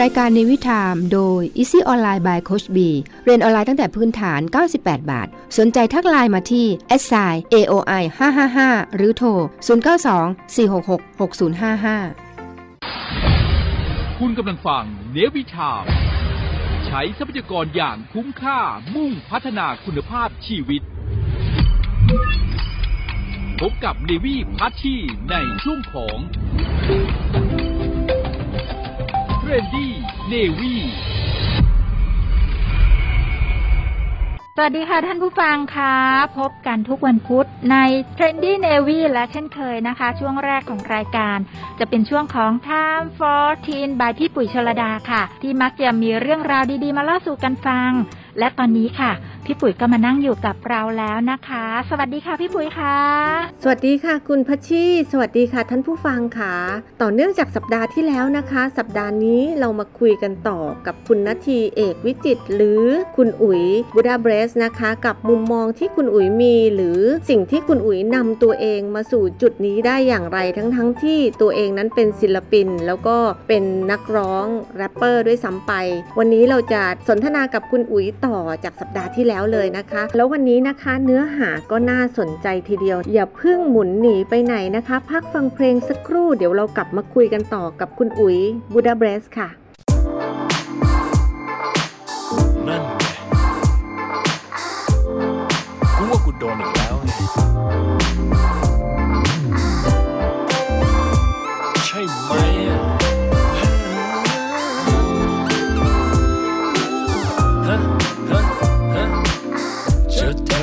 [0.00, 2.78] รายการในวิถามโดย Easy Online by Coach B
[3.24, 4.40] เรียนออนไลน์ตั้งแต่พื้นฐาน
[4.74, 6.66] 98 บาท สนใจทักไลน์มาที่
[7.02, 8.02] s i aoi
[8.50, 9.40] 555 หรือโทร 092
[10.56, 15.84] 466 6055 คุณกำลังฟังเนวิชาม
[16.86, 18.60] ใช้ทรัพยากรอย่างคุ้มค่า
[18.94, 20.82] มุ่งพัฒนาคุณภาพชีวิต
[23.60, 24.94] พบกับเนวีพัชชี
[25.30, 26.16] ในช่วงของ
[29.52, 29.92] รนดี้
[30.28, 30.74] เนวี
[34.56, 35.96] สวัสดีค่ะท่านผู้ฟังคะ
[36.38, 37.76] พบกันทุกวันพุธใน
[38.16, 41.38] Trendy Navy และเช่นเคยนะคะ ช่วงแรกของรายการ
[41.78, 47.90] จะเป็นช่วงของ Time for Teen by พี่ปุ๋ยชลดาค่ะ ที่มักจะมีเรื่องราวดีๆ มาเล่าสู่กันฟัง
[48.38, 49.12] และตอนนี้ค่ะ
[49.44, 52.96] พี่ปุ๋ยก็มานั่งอยู่กับเราแล้วนะคะ สวัสดีค่ะพี่ปุ๋ยค่ะ
[53.62, 56.54] สวัสดีค่ะ คุณพัชชีสวัสดีค่ะ ท่านผู้ฟังค่ะ
[57.02, 62.84] ต่อเนื่องจากสัปดาห์ที่แล้วนะคะ สัปดาห์นี้เรามาคุยกันต่อกับคุณนาทีเอกวิจิต หรือ
[63.16, 73.16] คุณอุ๋ยบูดาเบรสนะคะ กับมุมมองที่คุณอุ๋ยมี หรือสิ่งที่คุณอุ๋ยนำตัวเองมาสู่จุดนี้ได้อย่างไรทั้งๆทที่ตัวเองนั้นเป็นศิลปิน แล้วก็
[73.48, 75.72] เป็นนักร้องแรปเปอร์ด้วยซ้ำไป
[76.18, 88.38] วันนี้เราจะสนทนากับคุณอุ๋ยต่อจากสัปดาห์ที่แล้วเลยนะคะ แล้ววันนี้นะคะเนื้อหาก็น่าสนใจทีเดียว อย่าเพิ่งหมุนหนีไปไหนนะคะ พักฟังเพลงสักครู่เดี๋ยวเรากลับมาคุยกันต่อกับคุณอุ๋ย
[88.72, 89.48] บูดาเบรสค่ะ
[92.68, 93.04] นั่นไง
[95.96, 96.81] กูว่ากูโดนอีก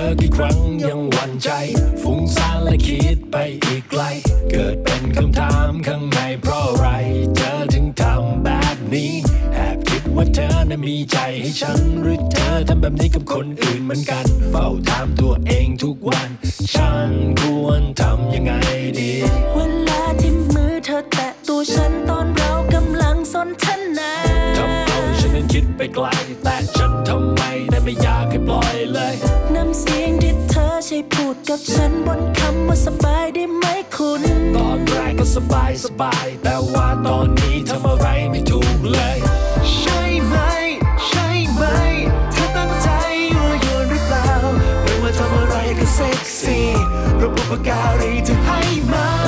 [0.10, 0.58] อกี่ครั้ง
[0.90, 1.50] ยังหวั่นใจ
[2.02, 4.04] ฟุ้งซ่านและคิดไปอีกไกล
[4.52, 6.88] เกิดเป็นคำถามข้างในเพราะอะไร
[7.36, 9.14] เธอถึงทำแบบนี้
[9.54, 16.30] แอบคิดว่าเธอนั้นมีใจให้ฉัน หรือเธอทำแบบนี้กับคนอื่นเหมือนกัน เฝ้าถามตัวเองทุกวัน
[16.74, 17.12] ฉัน
[17.42, 18.53] ควรทำยังไง
[19.00, 19.12] ดี
[19.56, 19.59] เว
[19.90, 23.66] ลาที่มือเธอแตะตัวฉันตอนเรากำลังสนท
[23.98, 24.12] นา
[24.58, 26.08] ทำเอาฉันนั้นคิดไปไกล
[26.44, 33.66] แต่ฉันทำไมนั้นไม่อยากให้ปล่อยเลยำเสียงที่เธอใช้พูดกับฉันบนคำว่าสบายได้ไหม
[33.96, 34.22] คุณ
[34.56, 39.18] ตอนแรกก็สบายสบาย แต่ว่าตอนนี้ทำอะไรไม่ถูกเลย
[39.80, 40.35] ใช่ไหม
[41.07, 41.63] ใช่ไหม
[42.31, 42.90] เธอตั้งใจ
[43.34, 44.31] ยั่วยวนหรือเปล่า
[44.84, 46.68] ไม่ว่าทำอะไรก็เซ็กซี่
[47.16, 48.62] เพราะบุปการีเธอให้
[48.94, 49.19] มา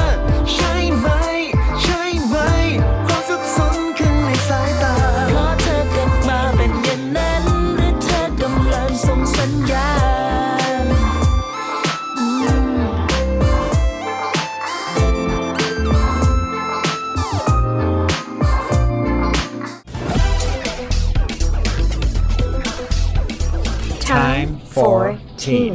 [25.45, 25.73] team.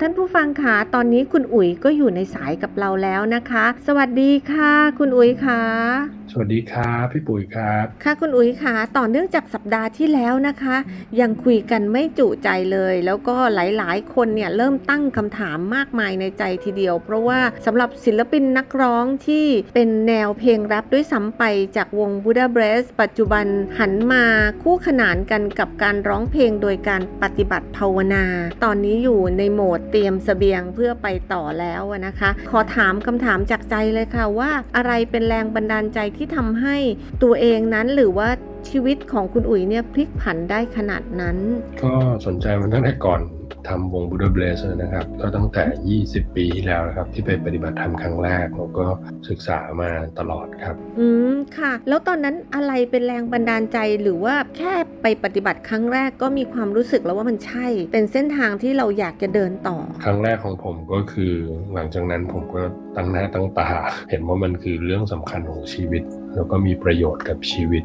[0.00, 10.76] ท่านผู้ฟังคะตอนนี้คุณอุ๋ยก็อยู่ในสายกับเราแล้วนะคะ สวัสดีค่ะ คุณอุ๋ยค่ะ สวัสดีครับพี่ปุ๋ยครับ ค่ะคุณอุ๋ยค่ะ ต่อเนื่องจากสัปดาห์ที่แล้วนะคะ
[11.20, 21.42] ยังคุยกันไม่จุใจเลย แล้วก็หลายๆ คนเนี่ยเริ่มตั้งคำถามมากมายในใจทีเดียว เพราะว่าสำหรับศิลปินนักร้องที่เป็นแนวเพลงแรปด้วยซ้ำไป
[21.76, 23.46] จากวง Buddha b r e s ปัจจุบัน
[23.78, 24.24] หันมา
[24.62, 28.24] คู่ขนานกันกับการร้องเพลงโดยการปฏิบัติภาวนา
[28.64, 36.76] ตอนนี้อยู่ในโหมดเตรียมเสบียงเพื่อไปต่อแล้วอะนะคะ ขอถามคำถามจากใจเลยค่ะว่าอะไรเป็นแรงบันดาลใจที่ที่ทำให้
[37.22, 38.28] ตัวเองนั้นหรือว่า
[38.68, 41.36] ชีวิตของคุณอุ๋ยเนี่ยพลิกผันได้ขนาดนั้น
[41.82, 41.92] ก็
[42.26, 43.20] สนใจมันตั้งแต่ก่อน
[43.68, 45.64] ทำวงบูดาเบลสนะครับ ก็ตั้งแต่
[46.02, 48.84] 20 ปีที่แล้วนะครับ ที่ไปปฏิบัติธรรมครั้งแรกแล้วก็
[49.28, 61.32] ศึกษามาตลอดครับ อืมค่ะ แล้วตอนนั้นอะไรเป็นแรงบันดาลใจหรือว่าแค่ไปปฏิบัติครั้งแรกก็มีความรู้สึกแล้วว่ามันใช่ เป็นเส้นทางที่เราอยากจะเดินต่อ ครั้งแรกของผมก็คือ
[61.74, 62.62] หลังจากนั้นผมก็
[62.96, 63.68] ตั้งหน้าตั้งตา
[64.10, 66.02] เห็นว่ามันคือเรื่องสำคัญของชีวิต
[66.34, 67.84] แล้วก็มีประโยชน์กับชีวิต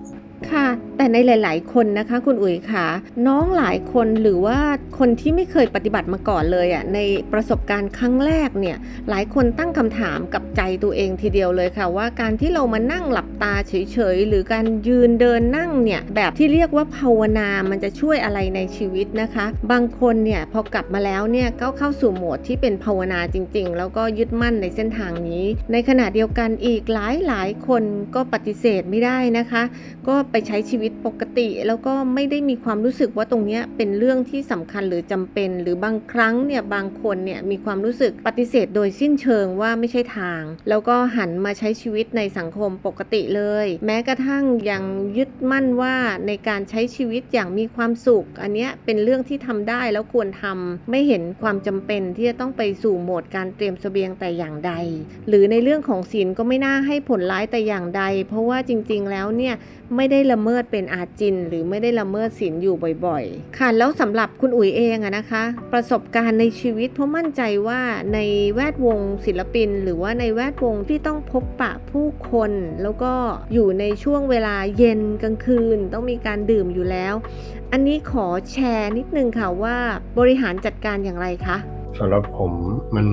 [0.51, 0.67] ค่ะ
[0.97, 2.87] แต่ในหลาย ๆ คนนะคะคุณอุ๋ยค่ะ
[3.27, 4.59] น้องหลายคนหรือว่า
[4.99, 6.99] คนที่ไม่เคยปฏิบัติมาก่อนเลยอะ่ะใน
[7.33, 8.77] ประสบการณ์ครั้งแรกเนี่ย
[9.09, 26.97] หลายคนตั้งคำถามกับใจตัวเองทีเดียวเลยค่ะ ว่าการที่เรามานั่งหลับตาเฉย ๆ หรือการยืนเดินนั่งเนี่ยแบบที่เรียกว่าภาวนามันจะช่วยอะไรในชีวิตนะคะ บางคนเนี่ยพอกลับมาแล้วเนี่ยก็เข้าสู่โหมดที่เป็นภาวนาจริง ๆ แล้วก็ยึดมั่นในเส้นทางนี้ ในขณะเดียวกันอีกห
[27.31, 27.83] ลาย ๆ คน
[28.15, 29.63] ก็ปฏิเสธไม่ได้นะคะ
[30.07, 44.83] ก็ไปใช้ชีวิตปกติ แล้วก็ไม่ได้มีความรู้สึกว่าตรงนี้เป็นเรื่องที่สำคัญหรือจำเป็น หรือบางครั้งเนี่ยบางคนเนี่ยมีความรู้สึกปฏิเสธโดยสิ้นเชิงว่าไม่ใช่ทาง แล้วก็หันมาใช้ชีวิตในสังคมปกติเลย แม้กระทั่งยัง
[45.17, 45.95] ยึดมั่นว่า
[46.27, 54.73] ในการใช้ชีวิตอย่างมีความสุข อันนี้เป็นเรื่องที่ทำได้แล้วควรทำไม่เห็นความจำเป็นที่จะต้องไปสู่โหมดการเตรียมเสบียงแต่อย่างใด
[55.27, 59.55] หรือในเรื่องของศีลก็ไม่น่าให้ผลร้ายแต่อย่างใด เพราะว่าจริง ๆ แล้วเนี่ย
[59.95, 67.81] ไม่ได้ได้ละเมิดเป็นอาจิน หรือไม่ได้ละเมิดศีลอยู่บ่อยๆ ค่ะแล้วสำหรับคุณอุ๋ยเองอะนะคะ ประสบการณ์ในชีวิตเพราะมั่นใจว่า
[68.13, 68.19] ใน
[68.55, 72.51] แวดวงศิลปิน หรือว่าในแวดวงที่ต้องพบปะผู้คน
[72.81, 73.13] แล้วก็
[73.53, 77.13] อยู่ในช่วงเวลาเย็นกลางคืน ต้องมีการดื่มอยู่แล้ว
[77.71, 79.77] อันนี้ขอแชร์นิดนึงค่ะว่า
[80.19, 81.57] บริหารจัดการอย่างไรคะ
[81.97, 82.51] สำหรับผม
[82.95, 83.07] มัน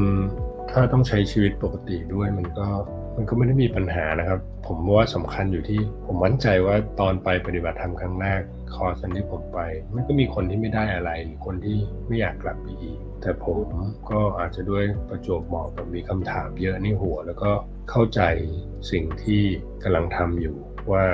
[0.70, 2.68] ถ้าต้องใช้ชีวิตปกติด้วยมันก็
[3.16, 4.38] มันก็ไม่ได้มีปัญหานะครับ
[4.74, 8.40] ผมว่าสำคัญอยู่ที่ ผมมั่นใจว่าตอนไปปฏิบัติธรรมครั้งแรก
[8.74, 9.60] คอร์สที่ผมไป
[9.94, 13.66] มันก็มีคนที่ไม่ได้อะไรหรือคนที่ไม่อยากกลับไปอีก แต่ผม
[14.10, 17.50] ก็อาจจะด้วยประจวบเหมาะกับมีคำถามเยอะในหัว แล้วก็
[17.90, 18.20] เข้าใจ
[18.90, 19.42] สิ่งที่
[19.82, 20.56] กำลังทำอยู่
[20.92, 21.04] ว่า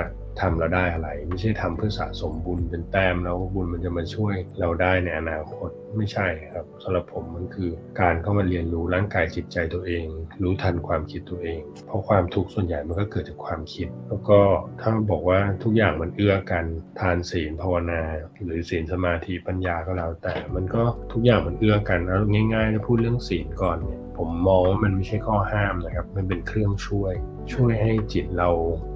[0.41, 7.69] ทำแล้วได้อะไร ไม่ใช่ทำเพื่อสะสมบุญเป็นแต้มแล้วบุญมันจะมาช่วยเราได้ในอนาคตไม่ใช่ครับสำหรับผมมันคือ
[8.01, 10.05] การเข้ามาเรียนรู้ร่างกายจิตใจตัวเอง
[10.43, 14.39] รู้ทันความคิดตัวเอง เพราะความทุกข์ส่วนใหญ่มันก็เกิดจากความคิด แล้วก็
[14.81, 16.65] ถ้าบอกว่าทุกอย่างมันเอื้อกัน
[16.99, 18.01] ทานศีลภาวนา
[18.45, 20.81] หรือศีลสมาธิปัญญาก็แล้วแต่ มันก็
[21.11, 22.21] ทุกอย่างมันเอื้อกันแล้ว
[22.53, 27.13] ง่ายๆถ้าพูดเรื่องศีลก่อนเนี่ย ผมมองว่ามันไม่ใช่ข้อห้ามนะครับ มันเป็นเครื่องช่วย
[27.53, 28.49] ช่วยให้จิตเรา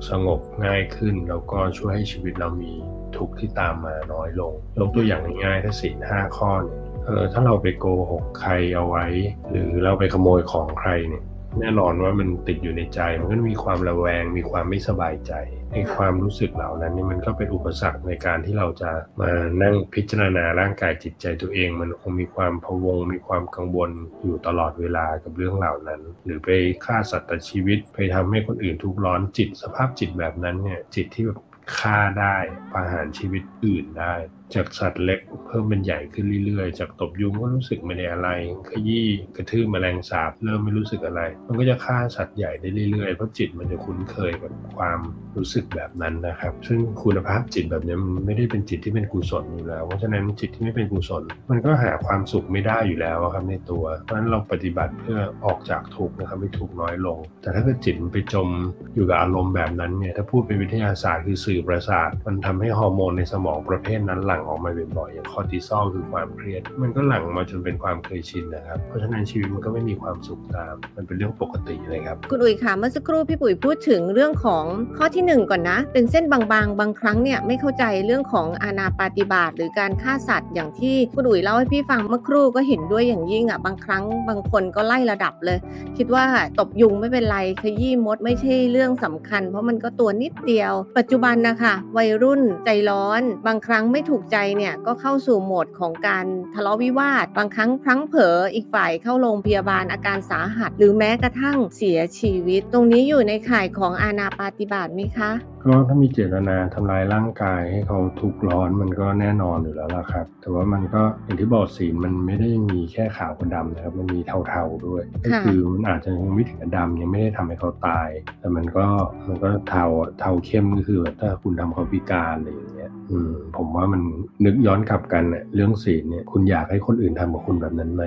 [0.10, 2.74] สงบง่ายขึ้น แล้วก็ช่วยให้ชีวิตเรามี
[3.18, 9.06] ทุกข์ที่ตามมาน้อยลง ยกตัวอย่างง่ายๆถ้าศีลห้าข้อเนี่ยเออถ้าเราไปโกหกใครเอาไว้
[9.50, 11.24] หรือเราไปขโมยของใครเนี่ย
[11.60, 15.34] แน่นอนว่ามันติดอยู่ในใจ มันก็มีความระแวง มีความไม่สบายใจ
[15.74, 18.92] ไอ้ความรู้สึกเหล่านั้นนี่มันก็เป็นอุปสรรคในการที่เราจะ
[19.22, 19.32] มา
[19.62, 23.92] นั่งพิจารณาร่างกายจิตใจตัวเอง มันคงมีความพะวง มีความกังวล
[24.24, 26.50] อยู่ตลอดเวลากับเรื่องเหล่านั้น หรือไป
[26.86, 31.40] ฆ่าสัตว์ตัดชีวิตไปทำให้คนอื่นทุกข์ร้อนจิต สภาพจิตแบบนั้นเนี่ยจิตที่แบบ
[31.78, 32.36] ฆ่าได้
[32.74, 34.14] ประหารชีวิตอื่นได้
[34.56, 38.30] จากสัตว์เล็กเพิ่มเป็นใหญ่ขึ้นเรื่อยๆ จากตบยุงก็รู้สึกไม่ได้อะไร
[38.70, 45.00] ขยี้กระทืบแมลงสาบเริ่มไม่รู้สึกอะไร มันก็จะฆ่าสัตว์ใหญ่ได้เรื่อยๆ เพราะจิตมันจะคุ้นเคยกับความ
[45.38, 58.48] รู้สึกแบบนั้นนะครับ ซึ่งคุณภาพจิตแบบนี้มันไม่ได้เป็นจิตที่เป็นกุศลอยู่แล้ว เพราะฉะนั้นจิตที่ไม่เป็นกุศล มันก็หาความสุขไม่ได้อยู่แล้วครับในตัว เพราะฉะนั้นเราปฏิบัติเพื่อออกจากทุกข์นะครับให้ทุกข์น้อยลง แต่ถ้าเกิดจิตมันไปจม
[58.96, 74.66] อยู่กับอารมณ์แบบนั้นเนี่ย ถ้าพูดเป็นวิทยาศาสตร์คือสื่อประสาท มันทำให้ฮอร์โมนในสมองประเภทนั้นหลั่งออกมาบ่อยๆอย่างคอติซอลคือความเครียด มันก็หลั่งมาจนเป็นความเคยชินนะครับ เพราะฉะนั้นชีวิตมันก็ไม่มีความสุขตาม มันเป็นเรื่องปกติเลยครับ คุณอุ๋ยค่ะเมื่อสักครู่พี่ปุ๋ยพูดถึงเรื่องของ
[74.98, 85.58] ข้อที่หนึ่งก่อนนะ เป็นเส้นบางๆ บางครั้งเนี่ยไม่เข้าใจเรื่องของอาณาปาติบาตหรือการฆ่าสัตว์อย่างที่คุณอุ๋ยเล่าให้พี่ฟังเมื่อครู่ก็เห็นด้วยอย่างยิ่งอะบางครั้งบางคนก็ไล่ระดับเลย
[85.98, 86.26] คิดว่า
[86.60, 105.32] ตบยุงไม่เป็นไรขยี้มดไม่ใช่เรื่องสำคัญ เพราะมันก็ตัวนิดเดียว ปัจจุบันนะคะวัยรุ่นใจร้อน บางครั้งไม่ถูกใจเนี่ยก็เข้าสู่โหมดของการทะเลาะวิวาท บางครั้งพลั้งเผลออีกฝ่ายเข้าโรงพยาบาลอาการสาหัส หรือแม้กระทั่งเสียชีวิต ตรงนี้อยู่ในข่ายของอาณาปาฏิบาตไหมคะ
[105.66, 118.86] ก็ถ้ามีเจตนาทำลายร่างกายให้เขาทุกข์ร้อนมันก็แน่นอนอยู่แล้วล่ะครับ แต่ว่ามันก็อย่างที่บอกศีลมันไม่ได้มีแค่ขาวกับดำนะครับ มันมีเทาๆด้วย ก็คือมันอาจจะยังไม่ถึงกับดำยังไม่ได้ทำให้เขาตาย แต่มันก็
[119.28, 119.86] มันก็เทา
[120.20, 124.02] เทาเข้มก็คือแบบถ้าคุณทำเขาพิการอะไรอย่างเงี้ยอืมผมว่ามัน
[124.46, 128.04] นึกย้อนกลับกันเน่ยเรื่องศีลเนี่ยคุณอยากให้คนอื่นทำกับคุณแบบนั้นไหม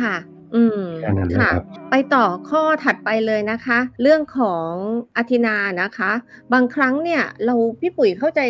[0.00, 0.14] ค่ะ
[0.54, 4.70] อืมแค่นั้นนะค่ะครับไปต่อข้อถัดไปเลยนะคะ เรื่องของ
[5.16, 6.12] อธินานะคะ
[6.52, 8.40] บางครั้งเนี่ยเราพี่ปุ๋ยเข้าใจ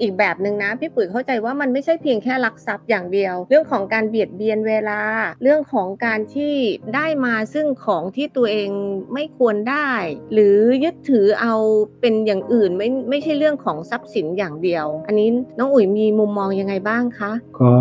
[0.00, 5.00] อีกแบบหนึ่งนะ พี่ปุ๋ยเข้าใจว่ามันไม่ใช่เพียงแค่ลักทรัพย์อย่างเดียว เรื่องของการเบียดเบียนเวลา
[5.42, 6.54] เรื่องของการที่
[6.94, 8.68] ได้มาซึ่งของที่ตัวเอง
[9.14, 9.90] ไม่ควรได้
[10.32, 11.54] หรือยึดถือเอา
[12.00, 15.28] เป็นอย่างอื่นไม่ไม่ใช่เรื่องของทรัพย์สินอย่างเดียว อันนี้
[15.58, 17.72] น้องอุ๋ยมีมุมมองยังไงบ้างคะก็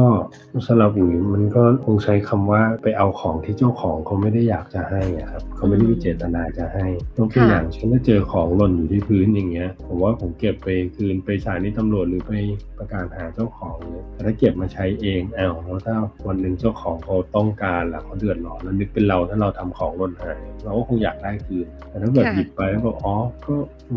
[0.68, 6.86] สำหรับอุ๋ยมันก็คงใช้คำว่าไปเอาของที่เจ้าของเขาไม่ได้อยากจะให้อะครับเขาไม่ได้มีเจตนาจะให้
[7.18, 12.34] ยกตัวค่ะอย่างเช่นถ้าเจอของหล่นอยู่ที่พื้นอย่างเงี้ยผมว่าผมเก็บไปคืนไปสถานีตำรวจหรือไป
[12.78, 15.96] ประกาศหาเจ้าของเนี่ยแต่ถ้าเก็บมาใช้เองอ้าวแล้วถ้า
[16.28, 23.14] วันหนึ่งเจ้าของเขาต้องการล่ะเขาเดือดร้อนแล้วนึกเป็นเราถ้าเราทำของหล่นหายเราก็คงอยากได้คืนแต่ถ้าแบบค่ะหยิบไปแล้วบอกอ๋อ
[23.46, 23.54] ก็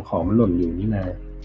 [0.08, 1.04] ของมันหล่นอยู่นี่นา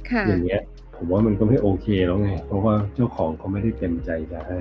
[0.09, 0.61] ค่ะอย่างเงี้ย
[0.95, 4.59] ผมว่ามันก็ไม่โอเคแล้วไง เพราะว่าเจ้าของเขาไม่ได้เต็มใจจะให้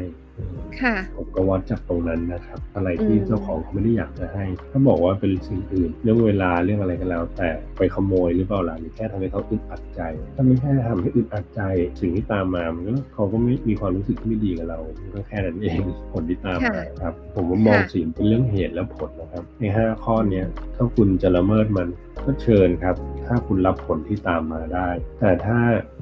[0.81, 10.01] ค่ะ ผมก็วัดจากตรงนั้นนะครับ อะไรที่อืมเจ้าของเขาไม่ได้อยากจะให้ ถ้าบอกว่าเป็นสิ่งอื่น เรื่องเวลาเรื่องอะไรก็แล้ว แต่ไปขโมยหรือเปล่าล่ะหรือแค่ทำให้เขาอึดอัดใจ
[10.35, 11.61] ถ้าไม่แค่ทำให้อึดอัดใจ
[12.01, 15.79] สิ่งที่ตามมามันก็เขาก็ไม่มีความรู้สึกที่ไม่ดีกับเรามันก็แค่นั้นเอง
[16.13, 21.89] ผลที่ตามมาครับ ผมว่ามองค่ะสิ่งเป็นเรื่องเหตุและผลนะครับในห้าข้อเนี้ยถ้าคุณจะละเมิดมัน
[22.25, 22.97] ก็เชิญครับ
[23.27, 24.89] ถ้าคุณรับผลที่ตามมาได้
[25.21, 25.59] แต่ถ้า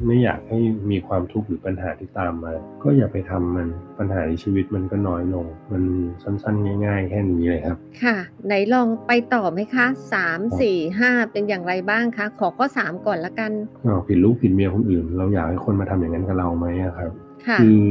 [0.07, 0.59] ไม่อยากให้
[0.91, 3.69] มีความทุกข์หรือปัญหาที่ตามมา ก็อย่าไปทำมัน
[3.99, 5.83] ปัญหาในชีวิตมันก็น้อยลง มัน
[6.23, 13.53] สั้นๆ ง่าย ๆ แค่นี้เลยครับ ค่ะ ไหนลองไปต่อไหมคะสามสี่ห้าเป็นอย่างไรบ้างคะ ขอข้อสามก่อนละกัน
[13.85, 17.13] อ้าวผิดลูกผิดเมียคนอื่น เราอยากให้คนมาทำอย่างนั้นกับเราไหมอะครับ
[17.47, 17.83] ค่ะคือ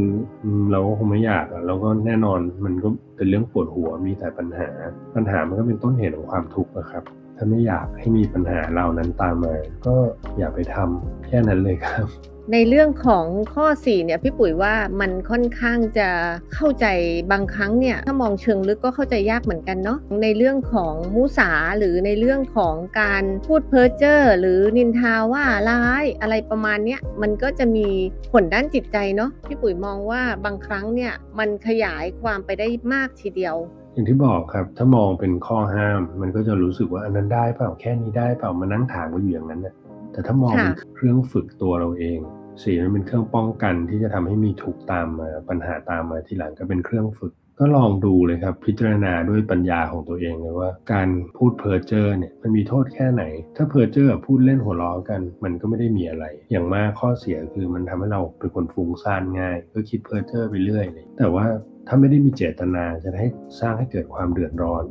[0.43, 4.69] อืมเราก็คงไม่อยากอะแล้วก็แน่นอนมันก็เป็นเรื่องปวดหัวมีแต่ปัญหา
[5.15, 7.03] ปัญหามันก็เป็นต้นเหตุของความทุกข์อะครับ
[7.37, 9.95] ถ้าไม่อยากให้มีปัญหาเหล่านั้นตามมา ก็
[10.37, 12.07] อย่าไปทำแค่นั้นเลยครับ
[12.53, 16.09] ในเรื่องของข้อ 4 เนี่ยพี่ปุ๋ยว่ามันค่อนข้างจะ
[16.53, 16.85] เข้าใจ
[17.31, 27.87] บางครั้งเนี่ยถ้ามองเชิงลึกก็เข้าใจยากเหมือนกันเนาะในเรื่องของมุสาหรือในเรื่องของการพูดเพ้อเจ้อหรือนินทาว่าร้ายอะไรประมาณเนี้ยมันก็จะมี
[28.31, 33.55] ผลด้านจิตใจเนาะพี่ปุ๋ยมองว่าบางครั้งเนี่ยมันขยายความไปได้มากทีเดียว
[33.95, 39.73] อย่างที่บอกครับ ถ้ามองเป็นข้อห้าม มันก็จะรู้สึกว่าอันนั้นได้เปล่าแค่นี้ได้เปล่ามานั่งถามก็อยู่อย่างนั้นนะ
[40.11, 42.19] แต่ถ้ามองเป็นค่ะเครื่องฝึกตัวเราเอง
[42.61, 53.23] สีมันเป็นเครื่องป้องกันที่จะทำให้มีทุกข์ตามมาปัญหาตามมาทีหลังก็เป็นเครื่องฝึก ก็ลองดูเลยครับ พิจารณาด้วยปัญญาของตัวเองเลยว่า การพูดเพ้อเจ้อเนี่ยมันมีโทษแค่ไหน
[53.55, 61.45] ถ้าเพ้อเจ้อพูดเล่นหัวเราะกัน มันก็ไม่ได้มีอะไร อย่างมากข้อเสียคือมันทำให้เราเป็นคนฟุ้งซ่านง่าย ก็คิดเพ้อเจ้อไปเรื่อยเลยแต่ว่า
[61.87, 63.27] ถ้าไม่ได้มีเจตนาจะให้
[63.59, 64.83] สร้างให้เกิดความเดือดร้อน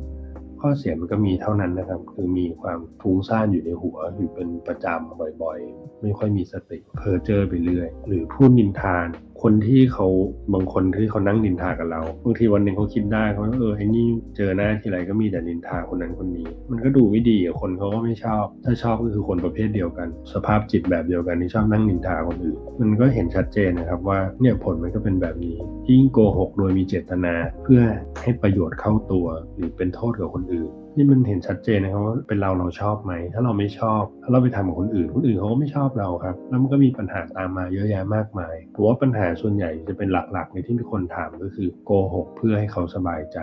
[0.61, 9.07] ข้อเสียมันก็มีเท่านั้นนะครับ คือมีความฟุ้งซ่านอยู่ในหัวอยู่เป็นประจำบ่อยๆ ไม่ค่อยมีสติเพ้อเจ้อไปเรื่อย หรือพูดนินทาน
[9.47, 10.07] คนที่เขา
[10.53, 25.55] บางคนที่เขานั่งนินทากับเราบางทีวันหนึ่งเขาคิดได้เขาว่าเออไอ้นี่เจอหน้าทีไรก็มีแต่นินทาคนนั้นคนนี้ มันก็ดูไม่ดีคนเขาก็ไม่ชอบ ถ้าชอบก็คือคนประเภทเดียวกัน สภาพจิตแบบเดียวกันที่ชอบนั่งนินทาคนอื่นมันก็เห็นชัดเจนนะครับว่าเนี่ยผลมันก็เป็นแบบนี้
[25.89, 27.33] ยิ่งโกหกโดยมีเจตนา
[27.63, 27.81] เพื่อ
[28.21, 29.25] ให้ประโยชน์เข้าตัว
[29.55, 43.37] หรือเป็นโทษกับคนอื่น นี่มันเห็นชัดเจนนะครับว่าเป็นเราเราชอบไหม ถ้าเราไม่ชอบ ถ้าเราไปทำกับคนอื่น คนอื่นเขาก็ไม่ชอบเราครับ แล้วมันก็มีปัญหาตามมาเยอะแยะมากมายผมว่าปัญหาส่วนใหญ่จะเป็นหลักๆในที่มีคนถามก็คือโกหกเพื่อให้เขาสบายใจ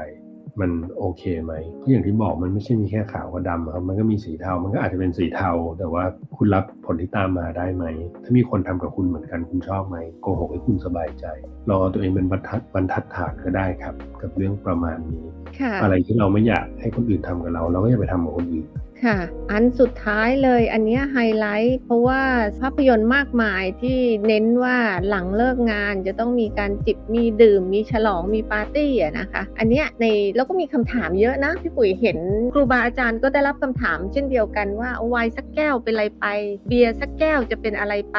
[0.61, 6.05] มันโอเคไหมก็อย่างที่บอกมันไม่ใช่มีแค่ขาวกับดำครับมันก็มีสีเทา มันก็อาจจะเป็นสีเทา แต่ว่า
[6.37, 7.85] คุณรับผลที่ตามมาได้ไหม
[8.23, 11.27] ถ้ามีคนทำกับคุณเหมือนกันคุณชอบไหมโกหกให้คุณสบายใจ
[11.69, 15.25] ลองเอาตัวเองเป็นบรรทัดบรรทัดฐานก็ได้ครับ กับเรื่องประมาณนี้
[15.59, 18.67] ค่ะอะไรที่เราไม่อยากให้คนอื่นทำกับเรา เราก็อย่าไปทำกับคนอื่น
[19.05, 19.19] ค่ะ
[19.51, 22.23] อันสุดท้ายเลยอันนี้ไฮไลท์เพราะว่า
[22.61, 24.77] ภาพยนตร์มากมายที่เน้นว่า
[25.09, 30.05] หลังเลิกงานจะต้องมีการจิบมีดื่ม มีฉลองมีปาร์ตี้อะนะคะ อันนี้ใน
[30.37, 32.19] แล้วก็มีคำถามเยอะนะพี่ปุ๋ยเห็น
[32.55, 36.27] ครูบาอาจารย์ก็ได้รับคำถาม เช่นเดียวกันว่าเอาไวน์สักแก้วเป็นอะไรไป
[36.69, 38.19] เบียร์สักแก้วจะเป็นอะไรไป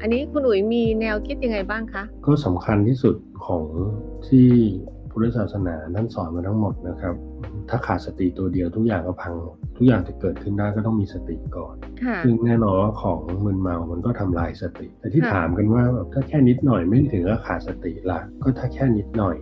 [0.00, 3.14] อันนี้คุณอุ๋ยมีแนวคิดยังไงบ้างคะก็สำคัญที่สุด
[3.46, 3.62] ของ
[4.26, 4.48] ที่
[5.10, 7.14] พุทธศาสนาท่านสอนมาทั้งหมดนะครับ
[7.70, 19.36] ถ้าขาดสติตัวเดียวทุกอย่างก็พังหมดทุกอย่างจะเกิดขึ้นได้ก็ต้องมีสติก่อนค่ะซึ่งแน่นอนว่าของมึนเมามันก็ทำลายสติ แต่ที่ค่ะถามกันว่าแบบถ้าแค่นิดหน่อยไม่ถึงกับขาดสติละก็ถ้าแค่นิดหน่อย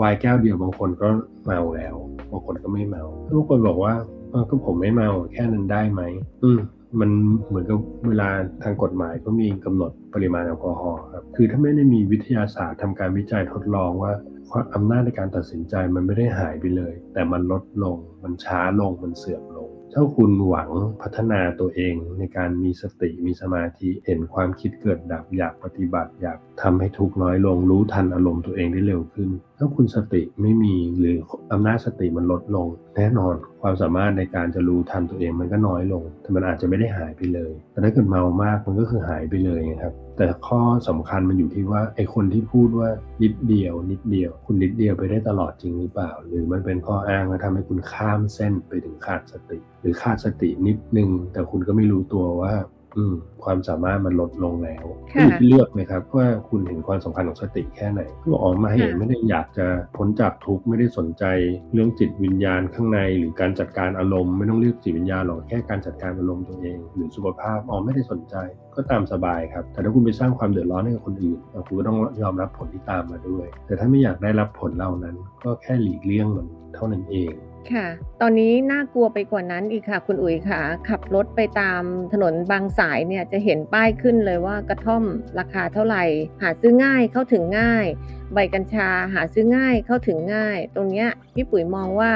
[0.00, 1.08] วายแก้วเดียวบางคนก็
[1.44, 1.94] เมาแล้ว
[2.30, 3.04] บางคนก็ไม่เมา
[3.36, 3.94] บางคนบอกว่า
[4.30, 6.02] เออก็ผมไม่เมาแค่นั้นได้ไหม
[6.44, 6.60] อืม
[7.00, 7.10] มัน
[7.48, 8.28] เหมือนกับเวลา
[8.62, 14.12] ทางกฎหมายก็มีกำหนดปริมาณแอลกอฮอล์ครับ คือถ้าไม่ได้มีวิทยาศาสตร์ทำการวิจัยทดลองว่า
[14.52, 20.70] ความอำนาจในการตัดสินใจมันไม่ได้หายไปเลย แต่มันลดลง มันช้าลงมันเสื่อมลง ถ้าคุณหวัง
[21.02, 29.28] พัฒนาตัวเองในการมีสติมีสมาธิเห็นความคิดเกิดดับอยากปฏิบัติ อยากทำให้ทุกข์น้อยลงรู้ทันอารมณ์ตัวเองได้เร็วขึ้น
[29.58, 31.16] ถ้าคุณสติไม่มีหรือ
[31.52, 42.88] อำนาจสติมันลดลง แน่นอนความสามารถในการจะรู้ทันตัวเองมันก็น้อยลง แต่มันอาจจะไม่ได้หายไปเลย แต่ถ้าเกิดเมามากมันก็คือหายไปเลยครับ แต่ข้อสำคัญมันอยู่ที่ว่าไอ้คนที่พูดว่า
[43.22, 52.52] นิดเดียว นิดเดียว คุณนิดเดียวไปได้ตลอดจริงหรือเปล่า หรือมันเป็นข้ออ้างแล้วทำให้คุณข้ามเส้นไปถึงขาดสติ หรือขาดสตินิดนึงแต่คุณก็ไม่รู้ตัวว่า
[52.96, 53.14] อืม
[53.44, 59.66] ความสามารถมันลดลงแล้วค่ะอยู่ที่เลือกเลยครับว่าคุณเห็นความสำคัญของสติแค่ไหนก็บอกอ๋อไม่ค่ะไม่ได้อยากจะ
[59.96, 61.24] พ้นจากทุกข์ไม่ได้สนใจ
[61.72, 68.34] เรื่องจิตวิญญาณข้างในหรือการจัดการอารมณ์ไม่ต้องเรียกจิตวิญญาณหรอกแค่การจัดการอารมณ์ตัวเอง หรือสุขภาพอ๋อไม่ได้สนใจ
[68.76, 77.32] ก็ตามสบายครับ แต่ถ้าคุณไปสร้างความเดือดร้อนให้กับคนอื่นอะคุณก็ต้องยอมรับผลที่ตามมาด้วย แต่ถ้าไม่อยากได้รับผลเหล่านั้น ก็แค่หลีกเลี่ยงมันเท่านั้นเอง
[77.74, 77.86] ค่ะ
[78.20, 81.82] ตอนนี้น่ากลัวไปกว่านั้นอีกค่ะ คุณอุ๋ยค่ะ ขับรถไปตาม
[82.12, 85.02] ถนนบางสายเนี่ยจะเห็นป้ายขึ้นเลยว่ากระท่อม
[85.38, 86.04] ราคาเท่าไหร่
[86.42, 87.86] หาซื้อง่ายเข้าถึงง่าย
[88.34, 92.12] ใบกัญชาหาซื้อง่ายเข้าถึงง่าย ตรงเนี้ยพี่ปุ๋ยมองว่า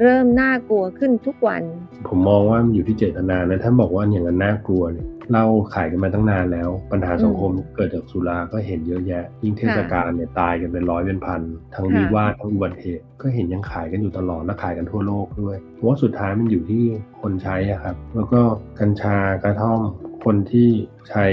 [0.00, 1.62] เริ่มน่ากลัวขึ้นทุกวัน
[2.08, 11.40] ผมมองว่ามันอยู่ที่เจตนานะถ้าบอกว่าอย่างนั้นน่ากลัวเนี่ย เหล้าขายกันมาตั้งนานแล้ว ปัญหาสังคมเกิดจากสุราก็เห็นเยอะแยะ ยิ่งเทศกาลเนี่ยตายกันเป็นร้อยเป็นพัน
[11.74, 16.84] ทั้งค่ะวิวาททั้งอุบัติเหตุก็เห็นยังขายกันอยู่ตลอดและขายกันทั่วโลกด้วยเพราะว่าสุดท้ายมันอยู่ที่
[17.22, 18.40] คนใช้อะครับ แล้วก็
[18.80, 19.80] กัญชากระท่อม
[20.24, 20.68] คนที่
[21.08, 21.24] ใช้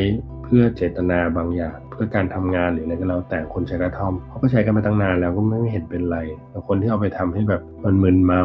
[0.44, 6.18] เพื่อเจตนาบางอย่างเพื่อการทำงานหรืออะไรก็แล้วแต่คนใช้กระท่อมเขาก็ใช้กันมาตั้งนานแล้วก็ไม่เห็นเป็นไร
[6.50, 8.44] แต่คนที่เอาไปทำให้แบบมันมึนเมา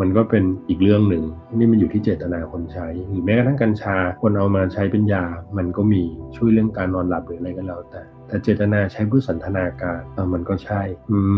[0.00, 1.24] มันก็เป็นอีกเรื่องหนึ่ง
[1.54, 5.24] นี่มันอยู่ที่เจตนาคนใช้หรือแม้กระทั่งกัญชาคนเอามาใช้เป็นยา
[5.56, 6.02] มันก็มี
[6.36, 10.00] ช่วยเรื่องการนอนหลับหรืออะไรก็แล้วแต่ แต่เจตนาใช้เพื่อสันทนาการ
[10.32, 10.82] มันก็ใช่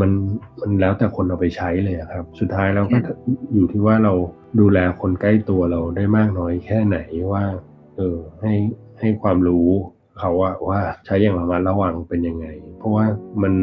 [0.00, 0.10] มัน
[0.60, 2.98] มันแล้วแต่คนเอาไปใช้เลยครับ สุดท้ายเราก็
[3.54, 4.12] อยู่ที่ว่าเรา
[4.60, 6.98] ดูแลคนใกล้ตัวเราได้มากน้อยแค่ไหน
[7.32, 7.44] ว่า
[7.96, 8.54] เออให้
[9.00, 9.68] ให้ความรู้
[10.18, 12.46] เขาว่าว่าใช้อย่างระมัดระวังเป็นยังไง
[12.78, 13.06] เพราะว่า
[13.42, 13.54] มัน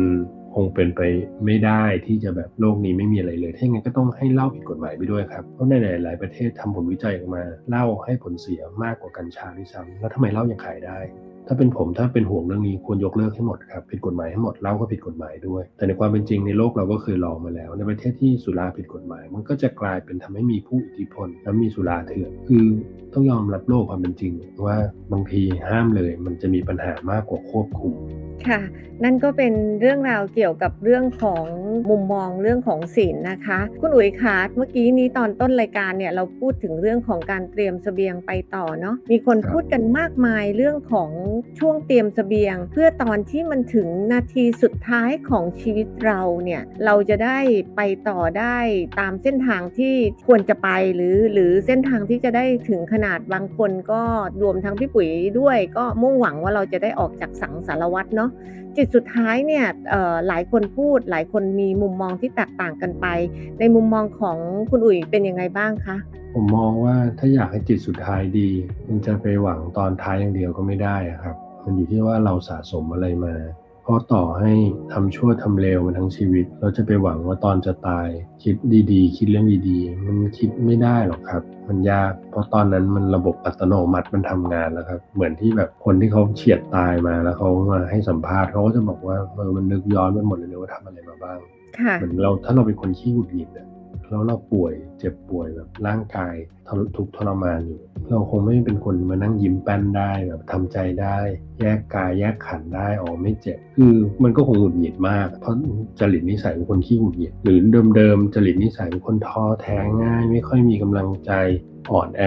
[0.56, 1.02] คงเป็นไป
[1.46, 10.98] ไม่ได้ที่จะแบบโลกนี้ไม่มีอะไรเลย ถ้าอย่างนั้นก็ต้องให้เหล้าผิดกฎหมายไปด้วยครับ เพราะในหลายๆประเทศทำผลวิจัยออกมาเหล้าให้ผลเสียมากกว่ากัญชาด้วยซ้ำแล้วทำไมเหล้ายังขายได้
[11.48, 22.66] ถ้าเป็นผมถ้าเป็นห่วงเรื่องนี้ควรยกเลิกให้หมดครับผิดกฎหมายให้หมดเหล้าก็ผิดกฎหมายด้วย แต่ในความเป็นจริงในโลกเราก็เคยลองมาแล้ว ในประเทศที่สุราผิดกฎหมาย มันก็จะกลายเป็นทำให้มีผู้อิทธิพล แล้วมีสุราเถื่อนคือ
[23.14, 24.34] ต้องยอมรับโลกความเป็นจริง
[24.66, 24.78] ว่า
[25.12, 27.94] บางทีห้ามเลย มันจะมีปัญหามากกว่าควบคุม
[28.48, 28.62] ค่ะ
[29.04, 31.46] นั่นก็เป็นเรื่องราวเกี่ยวกับเรื่องของ
[31.90, 41.10] มุมมองเรื่องของศีลนะคะ คุณอุ๋ยคะเมื่อกี้นี้ตอนต้นรายการเนี่ยเราพูดถึงเรื่องของการเตรียมเสบียงไปต่อเนาะมีคนครับพูดกันมากมายเรื่องของ
[41.60, 47.40] ช่วงเตรียมเสบียง เพื่อตอนที่มันถึงนาทีสุดท้ายของชีวิตเราเนี่ยเราจะได้
[47.76, 48.58] ไปต่อได้
[49.00, 49.94] ตามเส้นทางที่
[50.28, 54.02] ควรจะไปหรือหรือเส้นทางที่จะได้ถึงขนาดบางคนก็
[54.42, 58.32] รวมทั้งพี่ปุ๋ยด้วย ก็มุ่งหวังว่าเราจะได้ออกจากสังสารวัตรเนาะ
[58.76, 59.66] จิตสุดท้ายเนี่ย
[60.28, 63.06] หลายคนพูดหลายคนมีมุมมองที่แตกต่างกันไป
[63.60, 64.38] ในมุมมองของ
[64.70, 65.98] คุณอุ๋ยเป็นยังไงบ้างคะ
[66.38, 68.50] ผมมองว่าถ้าอยากให้จิตสุดท้ายดี
[68.88, 73.34] มันจะไปหวังตอนท้ายอย่างเดียวก็ไม่ได้อะครับ มันอยู่ที่ว่าเราสะสมอะไรมา
[73.84, 74.52] เพราะต่อให้
[74.94, 78.08] ทำชั่วทำเลวมาทั้งชีวิต เราจะไปหวังว่าตอนจะตาย
[78.44, 78.56] คิด
[78.92, 91.38] ดีๆ คิดเรื่องดีๆ มันคิดไม่ได้หรอกครับ มันยาก เพราะตอนนั้นมันระบบอัตโนมัติมันทำงานแล้วครับ เหมือนที่แบบคนที่เขาเฉียดตายมาแล้วเขามาให้สัมภาษณ์เขาก็จะบอกว่าเออมันนึกย้อนไปหมดเลยว่าทำอะไรมาบ้าง
[91.80, 93.68] ค่ะเหมือนเราถ้าเราเป็นคนขี้หงุดหงิดอะ
[94.10, 96.34] แล้วเราป่วยเจ็บป่วยแบบร่างกาย
[96.68, 101.18] ทรทุกทรมานอยู่ เราคงไม่เป็นคนมานั่งยิ้มแป้นได้แบบทำใจได้
[101.60, 105.56] แยกกายแยกขันได้อ๋อไม่เจ็บ คือมันก็คงหงุดหงิดมาก เพราะ
[106.00, 107.60] จริตนิสัยเป็นคนขี้หงุดหงิดหรือ
[107.96, 111.32] เดิมๆจริตนิสัยเป็นคนท้อแท้ง่าย ไม่ค่อยมีกำลังใจ
[111.92, 112.24] อ่อนแอ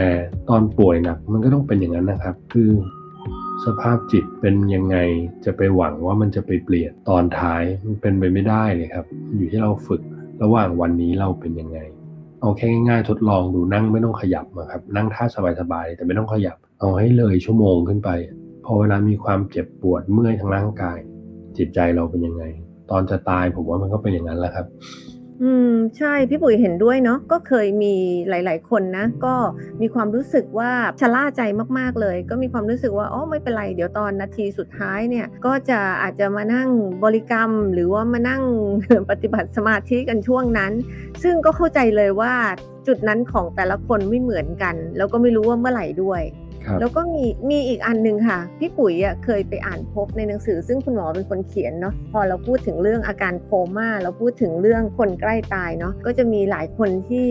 [0.49, 2.71] ตอนป่วยหนักมันก็ต้องเป็นอย่างนั้นนะครับ คือ
[3.65, 4.97] สภาพจิตเป็นยังไง
[5.45, 10.03] จะไปหวังว่ามันจะไปเปลี่ยนตอนท้ายมันเป็นไปไม่ได้เลยครับ อยู่ที่เราฝึก
[10.43, 11.79] ระหว่างวันนี้เราเป็นยังไง
[12.41, 15.25] เอาแค่ง่ายๆทดลองดูนั่งไม่ต้องขยับนะครับ นั่งท่า
[15.61, 18.11] สบายๆแต่ไม่ต้องขยับ เอาให้เลยชั่วโมงขึ้นไป
[18.65, 20.99] พอเวลามีความเจ็บปวดเมื่อยทางร่างกาย
[21.59, 22.45] จิตใจเราเป็นยังไง
[22.91, 24.67] ตอนจะตายผมว่ามันก็เป็นอย่างนั้นแหละครับ
[25.43, 27.95] อืมใช่พี่ปุ๋ยเห็นด้วยเนาะก็เคยมี
[28.29, 29.35] หลาย ๆ คนนะ ก็
[29.81, 30.71] มีความรู้สึกว่า
[31.01, 31.43] ชะล่าใจ
[31.79, 36.69] มาก ๆ เลย ก็มีความรู้สึกว่าอ๋อไม่เป็นไร เดี๋ยวตอนนาทีสุดท้ายเนี่ย ก็จะอาจจะมานั่ง
[37.05, 38.43] บริกรรม หรือว่ามานั่ง
[39.11, 40.73] ปฏิบัติสมาธิกันช่วงนั้น
[41.23, 42.35] ซึ่งก็เข้าใจเลยว่า
[42.87, 46.23] จุดนั้นของแต่ละคนไม่เหมือนกัน แล้วก็ไม่รู้ว่าเมื่อไหร่ด้วย
[46.81, 57.29] แล้วก็มีมีอีกอันหนึ่งค่ะ พี่ปุ๋ยอะเคยไปอ่านพบในหนังสือ ซึ่งคุณหมอเป็นคนเขียนเนาะพอเราพูดถึงเรื่องอาการโคม่าเราพูดถึงเรื่องคนใกล้ตายเนาะก็จะมีหลายคนที่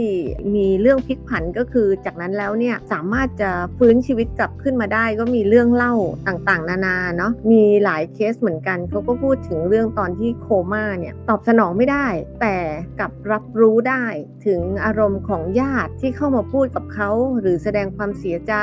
[0.55, 5.93] มีเรื่องพลิกผันก็คือ จากนั้นแล้วเนี่ยสามารถจะฟื้นชีวิตกลับขึ้นมาได้ ก็มีเรื่องเล่า
[6.27, 12.07] ต่างๆ นานาเนาะมีหลายเคสเหมือนกันเขาก็พูดถึงเรื่องตอนที่โคม่าเนี่ยตอบสนองไม่ได้
[12.41, 12.55] แต่
[12.99, 14.05] กลับรับรู้ได้
[14.45, 17.09] ถึงอารมณ์ของญาติที่เข้ามาพูดกับเขา
[17.39, 18.53] หรือแสดงความเสียใจ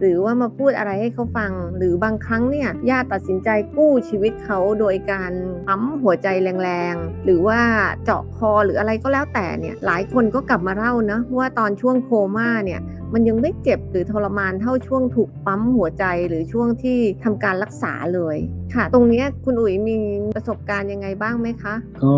[0.00, 5.32] หรือือว่ามาพูดอะไรให้เขาฟัง หรือบางครั้งเนี่ยญาติตัดสินใจกู้ชีวิตเขาโดยการ
[5.68, 6.28] ปั๊มหัวใจ
[6.62, 7.60] แรงๆ หรือว่า
[8.04, 12.80] เจาะคอหรืออะไรก็แล้วแต่เนี่ยหลายคนก็กลับมาเล่านะว่าตอนช่วงโคม่าเนี่ย
[13.12, 18.36] มันยังไม่เจ็บหรือทรมานเท่าช่วงถูกปั๊มหัวใจหรือช่วงที่ทำการรักษาเลย
[18.74, 19.96] ค่ะ ตรงนี้คุณอุ๋ยมี
[20.36, 22.14] ประสบการณ์ยังไงบ้างไหมคะ ก็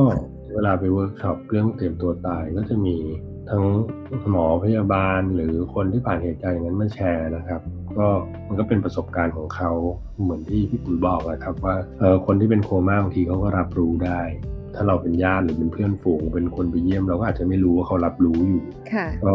[0.54, 2.96] เวลาไปเวิร์กช็อปเรื่องเตรียมตัวตายก็จะมี
[3.50, 3.64] ทั้ง
[4.30, 7.60] หมอพยาบาลหรือคนที่ผ่านเหตุการณ์อย่างนั้นมาแชร์นะครับ
[7.98, 8.08] ก็
[8.46, 9.70] มันก็เป็นประสบการณ์ของเขา
[10.22, 14.20] เหมือนที่พี่ปุ๋ยบอกนะครับว่าเออคนที่เป็นโคม่าบางทีเขาก็รับรู้ได้
[14.76, 18.62] ถ้าเราเป็นญาติหรือเป็นเพื่อนฝูงเป็นคนไปเยี่ยมเราก็อาจจะไม่รู้ว่าเขารับรู้อยู่
[18.92, 19.34] ค่ะก็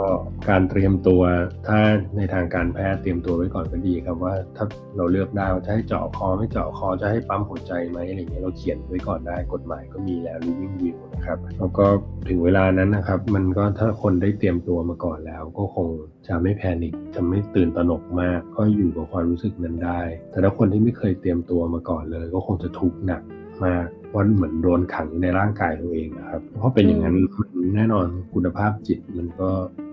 [0.49, 1.21] การเตรียมตัว
[1.67, 1.79] ถ้า
[2.17, 4.65] ในทางการแพทย์เตรียมตัวไว้ก่อนก็ดีครับว่าถ้า
[4.97, 11.85] เราเลือกได้ว่าจะให้เจาะคอไม่เจาะคอจะให้ปั๊มหัวใจไหมอะไรเงี้ยเราเขียนไว้ก่อนได้กฎหมายก็มีแล้ว living will นะครับแล้วก็
[12.27, 15.87] ถึงเวลานั้นนะครับ มันก็ถ้าคนได้เตรียมตัวมาก่อนแล้ว ก็คง
[16.27, 20.01] จะไม่แพนิคจะไม่ตื่นตระหนกมาก ก็อยู่กับความรู้สึกนั้นได้
[20.31, 23.21] แต่ถ้าคนที่ไม่เคยเตรียมตัวมาก่อนเลย ก็คงจะทุกข์หนัก
[23.65, 29.49] มากว่าเหมือนโดนขังอยู่ในร่างกายตัวเองนะครับ เพราะเป็นอย่างนั้นมันแน่นอนคุณภาพจิตมันก็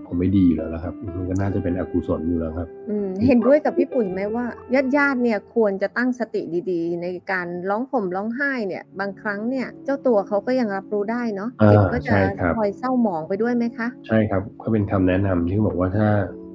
[0.07, 16.09] คงไม่ดีอยู่แล้วละครับ มันก็น่าจะเป็นอกุศลอยู่แล้วครับอืมเห็นด้วยกับพี่ปุ๋ยไหมว่าญาติญาติๆเนี่ยควรจะตั้งสติดีๆ ในการร้องห่มร้องไห้เนี่ย บางครั้งเนี่ยเจ้าตัวเขาก็ยังรับรู้ได้เนาะอ่าจิตก็จะใช่ครับคอยเศร้าหมองไปด้วยไหมคะ ใช่ครับก็เป็นคำแนะนำที่บอกว่าถ้า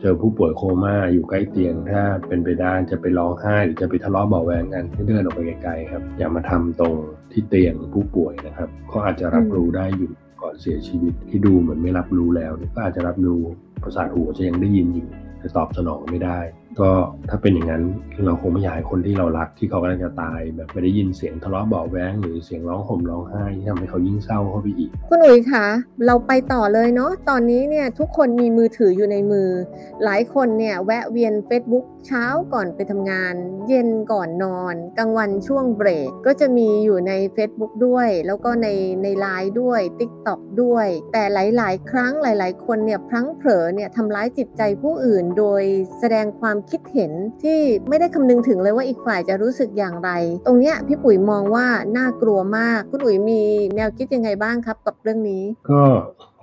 [0.05, 6.95] เจอผู้ป่วยโคม่าอยู่ใกล้เตียง ถ้าเป็นไปได้จะไปร้องไห้หรือจะไปทะเลาะเบาะแวงกันให้เดินออกไปไกลๆครับ อย่ามาทำตรง
[7.31, 10.11] ที่เตียงผู้ป่วยนะครับเขาอาจจะรับรู้ได้อยู่
[10.41, 13.41] ก่อนเสียชีวิตที่ดูเหมือนไม่รับรู้แล้วก็อาจจะรับรู้
[13.83, 15.07] ประสาทหูจะยังได้ยินอยู่
[15.39, 16.39] แต่ตอบสนองไม่ได้
[16.79, 16.91] ก็
[17.29, 17.83] ถ้าเป็นอย่างนั้น
[18.25, 25.65] เราคงไม่อยากให้คนที่เรารักที่เขากำลังจะตาย แบบไม่ได้ยินเสียงทะเลาะเบาะแวงหรือเสียงร้องห่มร้องไห้ที่ทำให้เขายิ่งเศร้าเข้าไปอีก คุณอุ๋ยคะ
[26.05, 29.49] เราไปต่อเลยเนาะตอนนี้เนี่ยทุกคนมีมือถืออยู่ในมือ
[30.03, 33.33] หลายคนเนี่ยแวะเวียน Facebook เช้าก่อนไปทำงาน
[33.67, 38.67] เย็นก่อนนอนกลางวันช่วงเบรกก็จะมีอยู่ใน Facebook ด้วย แล้วก็ใน
[39.03, 45.63] ในไลน์ด้วย TikTok ด้วย แต่หลาย ๆ ครั้งหลาย ๆ คนเนี่ยพลั้งเผลอเนี่ยทำร้ายจิตใจผู้อื่น โดย
[45.99, 47.11] แสดงความคิดเห็น
[47.43, 50.09] ที่ไม่ได้คำนึงถึงเลยว่าอีกฝ่ายจะรู้สึกอย่างไร
[50.45, 53.41] ตรงเนี้ยพี่ปุ๋ยมองว่าน่ากลัวมากคุณอุ๋ยมี
[53.75, 55.81] แนวคิดยังไงบ้างครับ กับเรื่องนี้ ก็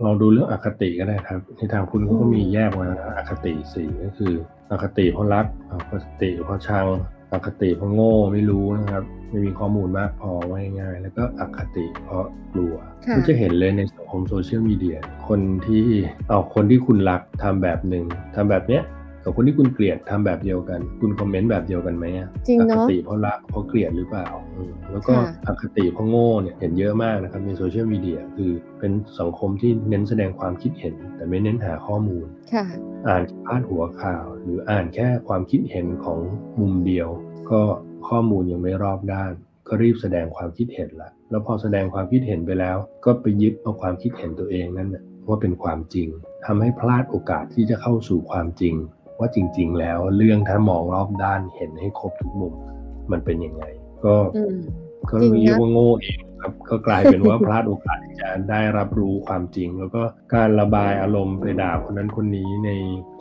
[0.05, 4.33] ลองดูเรื่องอคติก็ได้ครับ ในทางพุทธเขาก็มีแยกไว้นะอคติสี่ก็คือ
[4.71, 6.87] อคติเพราะรักอคติเพราะชัง
[7.33, 12.75] อคติเพราะโง่ไม่รู้นะครับไม่มีข้อมูลมากพอว่าง่ายๆแล้วก็อคติเพราะกลัว
[13.07, 14.97] ค่ะก็จะเห็นเลยในสังคมโซเชียลมีเดีย
[15.29, 15.85] คนที่
[16.29, 18.05] เอาคนที่คุณรักทำแบบหนึ่ง
[18.35, 18.83] ทำแบบเนี้ย
[19.25, 32.65] กับคนที่คุณเกลียดทำแบบเดียวกัน คุณคอมเมนต์แบบเดียวกันไหมอะจริงอเนคอะติเพราะรักเพราะเกลียดหรือเปล่าอืมแล้วก็ค่ะอคติเพราะโง่เนี่ยเห็นเยอะมากนะครับในโซเชียลมีเดียคือเป็นสังคมที่เน้นแสดงความคิดเห็น แต่ไม่เน้นหาข้อมูลค่ะ
[33.09, 36.19] อ่านพาดหัวข่าว หรืออ่านแค่ความคิดเห็นของ
[36.61, 37.09] มุมเดียว
[37.51, 37.61] ก็
[38.09, 39.33] ข้อมูลยังไม่รอบด้าน
[39.69, 46.09] ก็รีบแสดงความคิดเห็นละแล้วพอแสดงความคิดเห็นไปแล้ว ก็ไปยึดเอาความคิดเห็นตัวเองนั่นนะว่าเป็นความจริง
[46.47, 48.75] ทำให้พลาดโอกาสที่จะเข้าสู่ความจริง
[49.21, 52.55] ว่าจริง ๆ แล้วเรื่องถ้ามองรอบด้านเห็นให้ครบทุกมุม
[53.11, 53.65] มันเป็นยังไง
[54.05, 54.57] ก็อืม
[55.11, 60.03] ก็จริงนะเรียกว่าโง่เองครับก็กลายเป็นว่าพลาดโอกาสที่จะได้รับรู้ความจริง แล้วก็
[60.35, 62.71] การระบายอารมณ์ไปด่าคนนั้นคนนี้ใน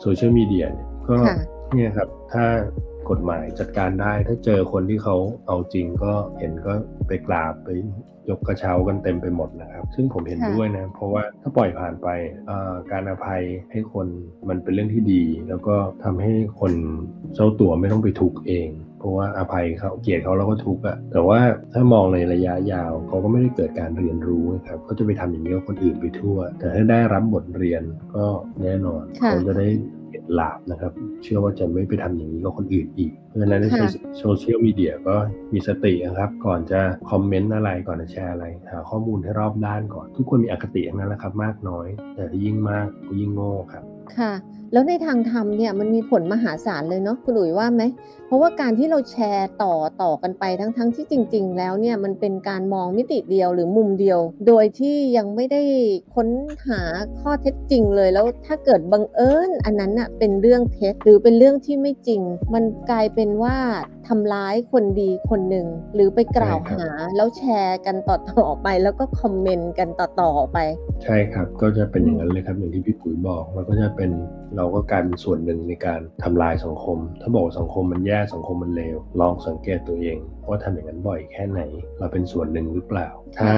[0.00, 1.36] โซเชียลมีเดียเนี่ยก็ค่ะ
[1.74, 2.44] เนี่ยครับ ถ้า
[3.10, 6.72] กฎหมายจัดการได้ถ้าเจอคนที่เขาเอาจริงก็เห็นก็
[7.06, 7.68] ไปกราบไป
[8.30, 12.08] ยกกระเช้ากันเต็มไปหมดนะครับ ซึ่งผมเห็นค่ะด้วยนะ เพราะว่าถ้าปล่อยผ่านไป
[12.46, 14.06] เอ่อการอภัยให้คน
[14.48, 16.72] มันเป็นเรื่องที่ดี แล้วก็ทำให้คน
[17.34, 21.40] เจ้าตัวไม่ต้องไปทุกข์เองเพราะว่าอภัยเขาเกลียดเขาแล้วก็ทุกข์อะแต่ว่า
[21.72, 27.82] ถ้ามองในระยะยาวเขาก็ไม่ได้เกิดการเรียนรู้นะครับเขาจะไปทำอย่างนี้กับคนอื่นไปทั่ว แต่ถ้าได้รับบทเรียน
[28.16, 28.26] ก็
[28.62, 29.68] แน่นอนค่ะเขาจะได้
[29.99, 33.88] เห็นหลาบนะครับ เชื่อว่าจะไม่ไปทำอย่างนี้กับคนอื่นอีก เพราะฉะนั้นในค่ะ
[34.18, 35.14] โซเชียลมีเดียก็
[35.52, 43.84] มีสตินะครับ ก่อนจะคอมเมนต์อะไรก่อนจะแชร์อะไร หาข้อมูลให้รอบด้านก่อน ทุกคนมีอคติทั้งนั้นแหละครับ มากน้อย แต่ที่ยิ่งมากก็ยิ่งโง่ครับ
[44.18, 44.32] ค่ะ
[44.72, 47.82] แล้วในทางธรรมเนี่ยมันมีผลมหาศาลเลยเนาะคุณอุ๋ยว่าไหม
[48.30, 55.62] เพราะว่าการที่เราแชร์ต่อต่อกันไปทั้งทั้งที่จริง ๆ แล้วเนี่ยมันเป็นการมองมิติเดียวหรือมุมเดียว โดยที่ยังไม่ได้
[56.14, 56.28] ค้น
[56.66, 56.80] หา
[57.20, 62.20] ข้อเท็จจริงเลยแล้วถ้าเกิดบังเอิญอันนั้นน่ะเป็นเรื่องเท็จหรือเป็นเรื่องที่ไม่จริง
[62.54, 63.56] มันกลายเป็นว่า
[64.08, 70.58] ทำร้ายคนดีคนหนึ่งหรือไปกล่าวหาแล้วแชร์กันต่อๆไป แล้วก็คอมเมนต์กันต่อๆไป
[71.04, 74.10] ใช่ครับก็จะเป็นอย่างนั้นเลยครับอย่างที่พี่ปุ๋ยบอกมันก็จะเป็น
[74.56, 81.60] เราก็กลายเป็นส่วนหนึ่งในการทำลายสังคม ถ้าบอกสังคมมันแย่สังคมมันเลว ลองสังเกตตัวเองว่าทำอย่างนั้นบ่อยแค่ไหน
[81.98, 83.50] เราเป็นส่วนหนึ่งหรือเปล่า ถ้า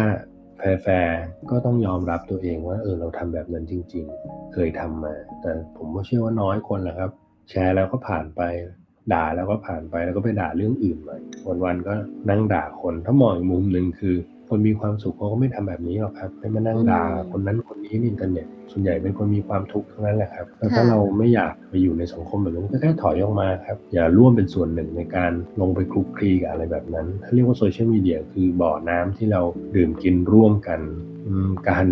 [0.83, 1.21] แฟร์
[1.51, 7.11] ก็ต้องยอมรับตัวเองว่าเออเราทำแบบนั้นจริง ๆ เคยทำมา แต่ผมก็เชื่อว่าน้อยคนแหละครับ
[7.51, 8.43] แชร์แล้วก็ผ่านไป
[9.13, 11.19] ด่าแล้วก็ผ่านไปแล้วก็ไปด่าเรื่องอื่นใหม่
[11.65, 11.95] วันๆก็
[12.31, 14.17] นั่งด่าคนถ้ามองอีกมุมหนึ่งคือ
[14.53, 29.41] คนมีความสุขเขาก็ไม่ทำแบบนี้หรอกครับ ไม่มานั่งด่าอืมคนนั้นคนนี้ในอินเทอร์เน็ตส่วนใหญ่เป็นคนมีความทุกข์ทั้งนั้นแหละครับแล้วถ้าค่ะเราไม่อยากไปอยู่ในสังคมแบบนั้นก็แค่ถอยออกมาครับ อย่าร่วมเป็นส่วนหนึ่งในการลงไปคลุกคลีกับอะไรแบบนั้นถ้าเรียกว่าโซเชียลมีเดียคือบ่อน้ำที่เรา
[29.77, 30.81] ดื่มกินร่วมกัน
[31.27, 31.87] อืมการ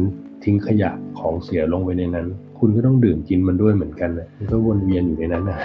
[0.44, 2.28] ทิ้งขยะของเสียลงไปในนั้น
[2.60, 5.58] คุณก็ต้องดื่มกินมันด้วยเหมือนกันนะมันก็วนเวียนอยู่ในนั้นนะ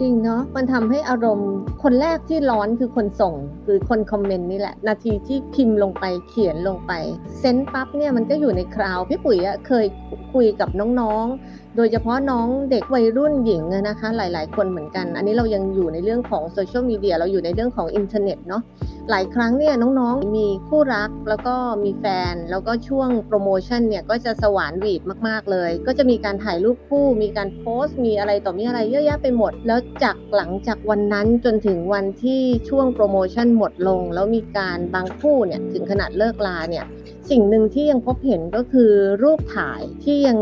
[0.00, 1.50] จริงเนาะมันทำให้อารมณ์
[1.82, 3.34] คนแรกที่ร้อนคือคนส่ง
[3.66, 6.92] คือคนคอมเมนต์นี่แหละ นาทีที่พิมพ์ลงไปเขียนลงไป
[7.38, 9.86] เซนต์ปั๊บเนี่ยมันก็อยู่ในคราว พี่ปุ๋ยเคย
[10.34, 10.68] คุยกับ
[11.00, 18.62] น้องๆ โดยเฉพาะน้องเด็กวัยรุ่นหญิงนะคะ หลาย ๆ คนเหมือนกัน อันนี้เรายังอยู่ในเรื่องของโซเชียลมีเดียเราอยู่ในเรื่องของอินเทอร์เน็ตเนาะ
[19.10, 36.86] หลายครั้งเนี่ยน้องๆ มีคู่รักแล้วก็มีแฟน แล้วก็ช่วงโปรโมชั่นเนี่ยก็จะหวาน sweet มากๆเลย ก็จะมีการถ่ายรูปคู่ มีการโพสต์ มีอะไรต่อมีอะไรเยอะแยะไปหมด แล้วจากหลังจากวันนั้นจนถึงวันที่ช่วงโปรโมชั่นหมดลง แล้วมีการบางคู่เนี่ยถึงขนาดเลิกลาเนี่ย
[37.32, 38.92] สิ่งหนึ่งที่ยังพบเห็นก็คือ
[39.22, 40.38] รูปถ่ายที่ยัง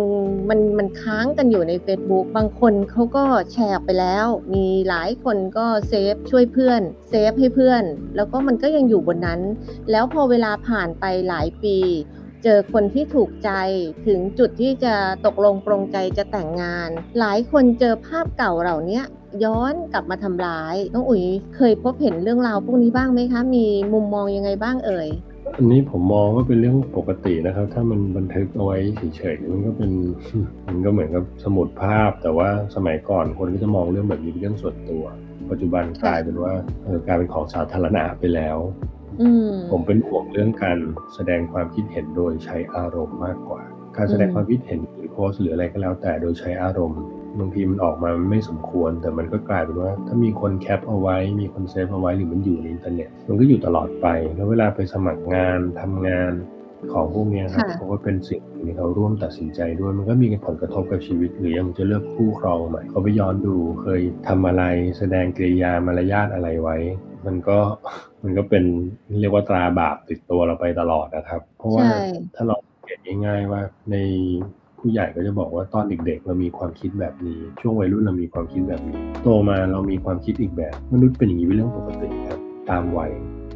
[0.49, 7.85] มันมันค้างกันอยู่ใน Facebook บางคนเขาก็แชร์ไปแล้ว มีหลายคนก็เซฟช่วยเพื่อนเซฟให้เพื่อน
[8.17, 9.41] แล้วก็มันก็ยังอยู่บนนั้น
[9.91, 11.79] แล้วพอเวลาผ่านไปหลายปี
[12.45, 13.51] เจอคนที่ถูกใจ
[14.07, 14.95] ถึงจุดที่จะ
[15.27, 16.89] ตกลงปรงใจจะแต่งงาน
[17.19, 19.05] หลายคนเจอภาพเก่าเหล่านี้ย
[19.45, 21.25] ย้อนกลับมาทำร้ายน้องอุ๋ย
[21.57, 25.09] เคยพบเห็นเรื่องราวพวกนี้บ้างไหมคะ มีมุมมองยังไงบ้างเอ่ย
[25.57, 28.77] อันนี้ผมมองว่าเป็นเรื่องปกตินะครับ ถ้ามันบันทึกเอาไว้
[29.17, 29.91] เฉยๆมันก็เป็น
[30.67, 35.05] มันก็เหมือนกับสมุดภาพ แต่ว่าสมัยก่อนคนก็จะมองเรื่องแบบนี้เป็นเรื่องส่วนตัว
[35.51, 36.53] ปัจจุบันกลายเป็นว่า
[36.85, 38.59] เออกลายเป็นของสาธารณะไปแล้ว
[39.21, 40.79] อืมผมเป็นห่วงเรื่องการ
[41.15, 43.63] แสดงความคิดเห็นโดยใช้อารมณ์มากกว่า
[43.97, 47.03] การแสดงอืมความคิดเห็นหรือโพสต์หรืออะไรก็แล้วแต่โดยใช้อารมณ์
[47.39, 56.33] บางทีมันออกมามันไม่สมควร แต่มันก็กลายเป็นว่า ถ้ามีคนแคปเอาไว้ มีคนเซฟเอาไว้หรือมันอยู่ในอินเทอร์เน็ตมันก็อยู่ตลอดไป แล้วเวลาไปสมัครงานทำงาน
[56.93, 64.63] ของพวกเนี้ยครับค่ะเขาก็เป็นสิ่งที่เขาร่วมตัดสินใจด้วย มันก็มีผลกระทบกับชีวิตหรือยังจะเลือกคู่ครองใหม่เขาไปย้อนดูเคยทำอะไร
[64.99, 66.77] แสดงกริยามารยาทอะไรไว้
[67.27, 67.59] มันก็
[68.23, 68.65] มันก็เป็น
[69.21, 72.03] เรียกว่าตราบาปติดตัวเราไปตลอดนะครับ เพราะว่าใช่
[72.35, 73.97] ถ้าเราเห็นง่าย ๆ ว่าใน
[74.79, 83.13] ผู้ใหญ่ก็จะบอกว่าตอนเด็กๆ เรามีความคิดแบบนี้ ช่วงวัยรุ่นเรามีความคิดแบบนี้ โตมาเรามีความคิดอีกแบบ มนุษย์เป็นอย่างนี้เป็นเรื่องปกติครับ ตามวัย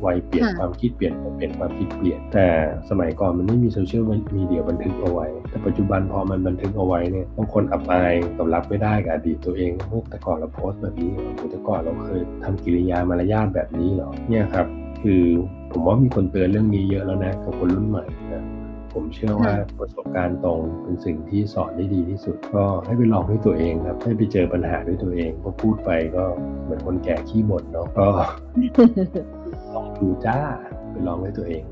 [0.07, 2.47] วัยเปลี่ยนค่ะความคิดเปลี่ยนเปลี่ยนความคิดเปลี่ยน แต่
[2.91, 4.03] สมัยก่อนมันไม่มีโซเชียล
[4.37, 14.67] มีเดียบันทึกเอาไว้ แต่ปัจจุบันพอมันบันทึกเอาไว้เนี่ยบางคนอับอายกับรับไม่ได้กับอดีตตัวเองเมื่อแต่ก่อนเราโพสต์แบบนี้เหรอแต่ก่อนเราเคยทำกิริยามารยาทแบบนี้เหรอเนี่ยครับ
[15.03, 15.23] คือ
[15.73, 18.45] ผมว่ามีคนเตือนเรื่องนี้เยอะแล้วนะกับคนรุ่นใหม่นะ
[18.95, 26.25] ผมเชื่อว่าประสบการณ์ตรงเป็นสิ่งที่สอนได้ดีที่สุด ก็ให้ไปลองด้วยตัวเองครับ ให้ไปเจอปัญหาด้วยตัวเองเพราะพูดไปก็
[26.63, 28.09] เหมือนคนแก่ขี้บ่นเนาะก็
[29.75, 30.39] ลองดูจ้า
[30.91, 31.63] ไปลองด้วยตัวเอง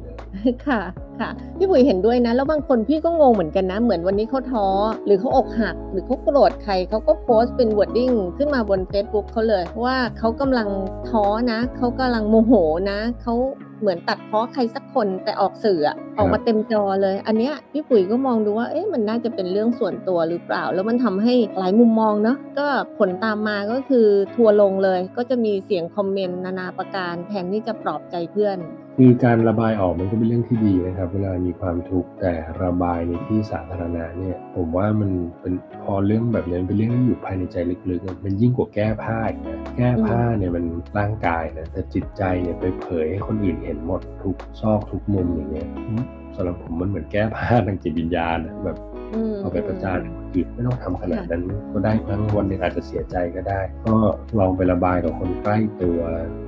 [0.66, 0.80] ค่ะ
[1.20, 4.66] ค่ะพี่ปุ๋ยเห็นด้วยนะ แล้วบางคนพี่ก็งงเหมือนกันนะ เหมือนวันนี้เขาท้อ
[5.06, 10.68] หรือเขาอกหัก หรือเขาโกรธใครเขาก็โพสต์เป็นวอร์ดดิ้งขึ้นมาบน Facebook เขาเลยว่าเขากำลัง
[11.08, 12.52] ท้อนะเขากำลังโมโห
[12.90, 13.34] นะเขา
[13.80, 22.66] เหมือนตัดเพ้อใครสักคนแต่ออกสื่ออะออกมาเต็มจอเลย อันเนี้ยพี่ปุ๋ยก็มองดูว่าเอ๊ะมันน่าจะเป็นเรื่องส่วนตัวหรือเปล่า แล้วมันทำให้หลายมุมมองเนาะก็
[22.98, 28.58] ผลตามมาก็คือทัวร์ลงเลย ก็จะมีเสียงคอมเมนต์นานาประการแทนที่จะปลอบใจเพื่อน
[29.00, 32.32] คือการระบายออกมันก็เป็นเรื่องที่ดีนะครับ เวลามีความทุกข์แต่
[32.62, 37.56] ระบายในที่สาธารณะเนี่ย ผมว่ามันเป็นพอเรื่องแบบนี้เป็นเรื่องที่อยู่ภายในใจ
[37.90, 40.64] ลึกๆอะมันยิ่งกว่าแก้ผ้าอีกนะแก้ผ้าเนี่ยมัน
[40.98, 46.02] ร่างกายนะแต่จิตใจเนี่ยไปเผยให้คนอื่นเห็นหมดทุกซอกทุกมุมอย่างเงี้ยอืม
[46.36, 48.76] สำหรับผมมันเหมือนแก้ผ้าทางจิตวิญญาณอะแบบ
[49.14, 53.94] อืมเอาไปประจานคนอื่นไม่ต้องทำขนาดนั้นก็ได้ทั้งวันหนึ่งอาจจะเสียใจก็ได้ ก็
[54.38, 55.98] ลองไประบายกับคนใกล้ตัว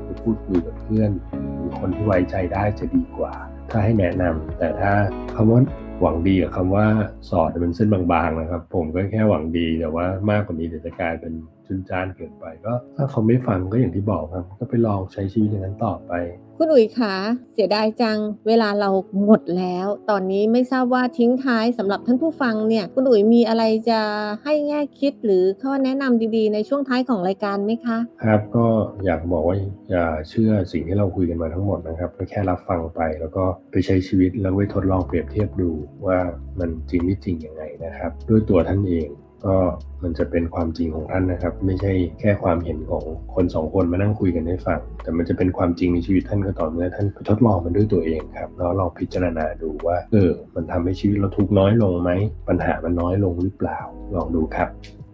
[0.05, 3.35] ไปพูดคุยกับเพื่อนือคนที่ไว้ใจได้จะดีกว่า
[3.71, 4.93] ถ้าให้แนะนำแต่ถ้า
[5.37, 5.61] คำว่า
[6.01, 6.87] หวังดีกับคำว่า
[7.31, 11.33] สอดมันเส้นบางๆนะครับ ผมก็แค่หวังดีแต่ว่ามากกว่านี้เดี๋ยวจะกลายเป็น
[11.69, 16.13] จุนจ้านเกินไปก็ ถ้าเขาไม่ฟังก็อย่างที่บอกครับ ก็ไปลองใช้ชีวิตอย่างนั้นต่อไป
[16.61, 17.15] คุณอุ๋ยคะ
[17.55, 18.91] เสียดายจัง เวลาเรา
[19.25, 24.01] หมดแล้ว ตอนนี้ไม่ทราบว่าทิ้งท้ายสำหรับท่านผู้ฟังเนี่ย คุณอุ๋ยมีอะไรจะ
[24.45, 28.67] ให้แง่คิดหรือข้อแนะนำดีๆ ในช่วงท้ายของรายการไหมคะ ครับก็
[29.05, 29.57] อยากบอกว่า
[29.91, 35.71] อย่าเชื่อสิ่งที่เราคุยกันมาทั้งหมดนะครับก็แค่รับฟังไปแล้วก็ไปใช้ชีวิตแล้วไปทดลองเปรียบเทียบดู
[36.07, 36.19] ว่า
[36.59, 39.09] มันจริงไม่จริงยังไงนะครับ ด้วยตัวท่านเอง
[39.45, 39.57] ก็
[40.03, 52.11] มันจะเป็นความจริงของท่านนะครับ ไม่ใช่แค่ความเห็นของคนสองคนมานั่งคุยกันให้ฟังแต่มันจะเป็นความจริงในชีวิตท่านก็ต่อเมื่อท่านไปทดลองมันด้วยตัวเองครับแล้วลองพิจารณาดูว่าเออมันทำให้ชีวิตเราทุกข์น้อยลงไหม
[52.49, 53.79] ปัญหามันน้อยลงหรือเปล่า
[54.15, 54.69] ลองดูครับ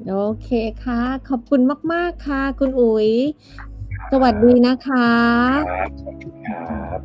[0.09, 0.49] โอเค
[0.85, 1.61] ค่ะ ขอบคุณ
[1.93, 3.09] มาก ๆ ค่ะ คุณอุ๋ย
[4.13, 5.09] สวัสดีนะคะ
[5.71, 7.01] ครับสวัสดีครับ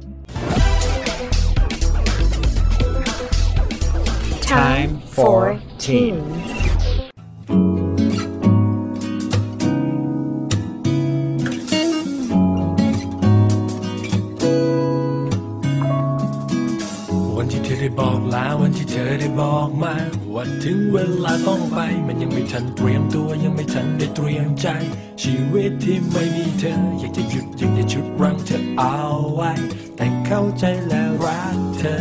[4.58, 5.40] Time for
[5.78, 6.18] teen.
[18.34, 19.94] ลาวันที่เธอได้บอกมา
[20.34, 24.68] ว่าถึงเวลาต้องไป มันยังไม่ทันเตรียมตัวยังไม่ทันได้เตรียมใจ
[25.24, 28.98] ชีวิตที่ไม่มีเธอ อยากจะหยุดอยากจะชุดรั้งเธอเอา
[29.36, 29.52] ไว้
[29.96, 31.98] แต่เข้าใจและรักเธอ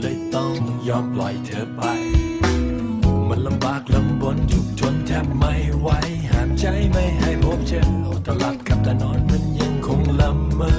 [0.00, 0.54] เลยต้อง
[0.88, 1.82] ยอมปล่อยเธอไป
[3.28, 5.88] มันลำบากลำบนทุกทนแทบไม่ไหว
[6.30, 7.82] ห้ามใจไม่ให้พบเจอ
[8.26, 10.70] ตลับกับแต่นอนมันยังคงละเมอ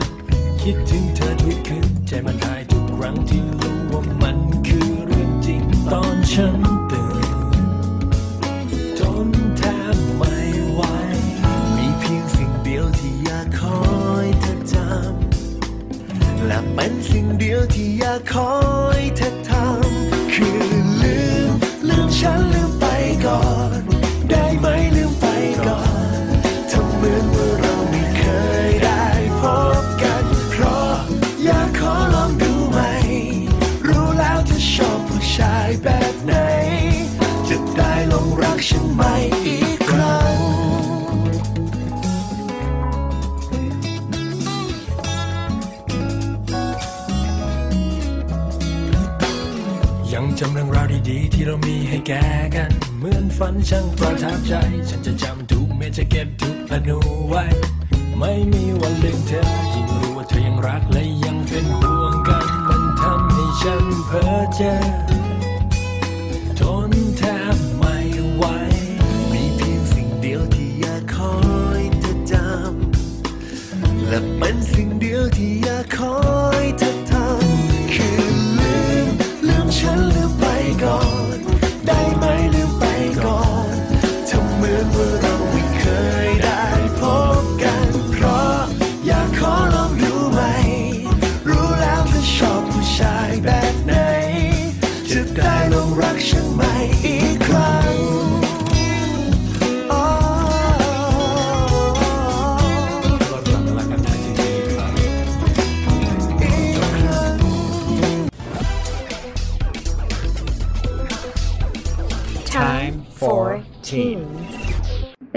[0.62, 1.11] คิดถึง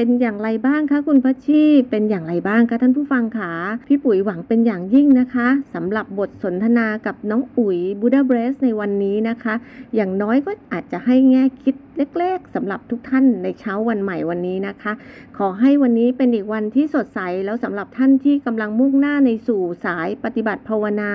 [0.04, 3.52] เป็นอย่างไรบ้างคะคุณพัชชีเป็นอย่างไรบ้างคะท่านผู้ฟังคะ
[3.88, 9.54] พี่ปุ๋ยหวังเป็นอย่างยิ่งนะคะสำหรับบทสนทนากับน้องอุ๋ย Buddha Bless ในวันนี้นะคะ
[9.94, 14.92] อย่างน้อยก็อาจจะให้แง่คิดเล็กๆสำหรับทุกท่านในเช้าวันใหม่วันนี้นะคะ
[15.38, 21.12] ขอให้วันนี้เป็นอีกวันที่สดใสแล้วสำหรับท่านที่กำลังมุ่งหน้าในสู่สายปฏิบัติภาวนา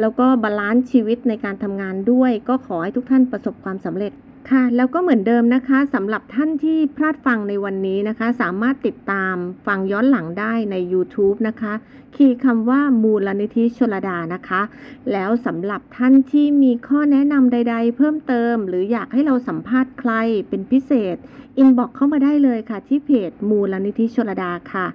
[0.00, 4.12] แล้วก็ balance ชีวิตในการทำงานด้วย ก็ขอให้ทุกท่านประสบความสำเร็จ
[4.50, 9.34] ค่ะ แล้วก็เหมือนเดิมนะคะสำหรับท่านที่พลาดฟังในวันนี้นะคะ สามารถติดตาม
[9.66, 11.74] ฟังย้อนหลังได้ใน YouTube นะคะ
[12.14, 14.62] key คำว่ามูลนิธิชลดานะคะ
[15.12, 20.12] แล้วสำหรับท่านที่มีข้อแนะนำใด ๆ เพิ่มเติม หรืออยากให้เราสัมภาษณ์ใคร
[20.48, 21.16] เป็นพิเศษ
[21.58, 24.86] inbox เข้ามาได้เลยค่ะ ที่เพจมูลนิธิชลดาค่ะ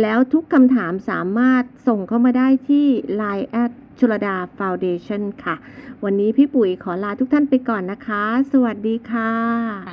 [0.00, 2.86] แล้วทุกคำถามสามารถส่งเข้ามาได้ที่
[3.20, 5.54] Line add ชลดา Foundation ค่ะ
[6.04, 9.32] วันนี้พี่ปุ๋ยขอลาทุกท่านไปก่อนนะคะ สวัสดีค่ะ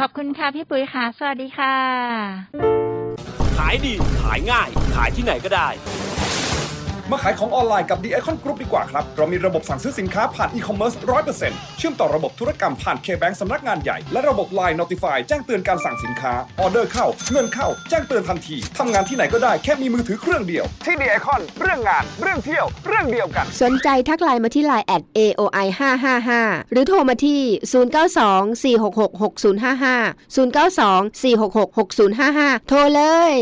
[0.02, 1.76] ขอบคุณค่ะพี่ปุ๋ยค่ะ สวัสดีค่ะ
[3.58, 5.68] ขายดี ขายง่าย ขายที่ไหนก็ได้
[7.12, 18.58] มาขายของออนไลน์กับ The Icon Group ดีกว่าครับ เรามีระบบสั่งซื้อสินค้าผ่านอีคอมเมิร์ซ100%เปอร์เซ็นต์เชื่อมต่อระบบธุรกรรมผ่าน K-Bank สำนักงานใหญ่ และระบบ Line Notify แจ้งเตือนการสั่งสินค้า ออเดอร์เข้า เงินเข้า แจ้งเตือนทันที
[18.78, 25.68] ทำงานที่ไหนก็ได้แค่มีมือถือเครื่องเดียว ที่ The Icon เรื่องงาน เรื่องเที่ยว เรื่องเดียวกัน สนใจทักไลน์มาที่ไลน์แอด AOI
[26.20, 27.42] 555หรือโทรมาที่
[28.64, 31.68] 092 466 6055 092 466
[32.20, 33.02] 6055 โทรเล
[33.34, 33.36] ย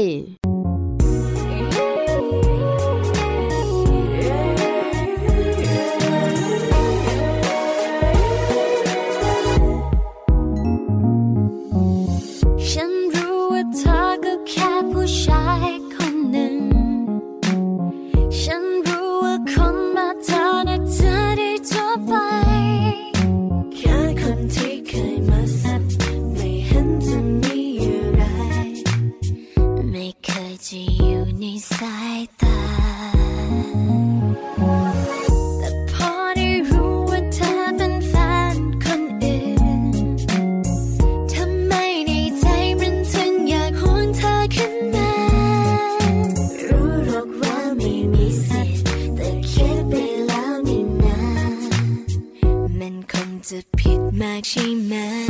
[54.49, 54.65] ผิ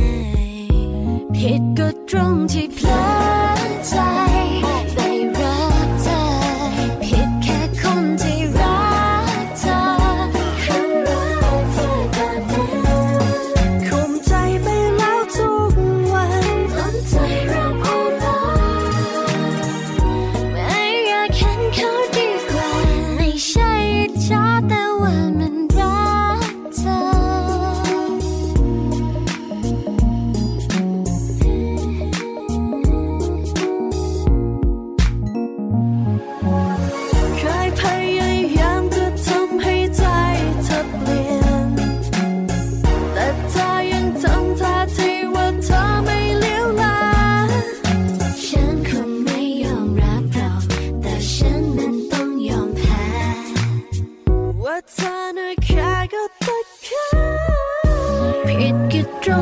[0.02, 0.03] ด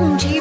[0.01, 0.37] ก็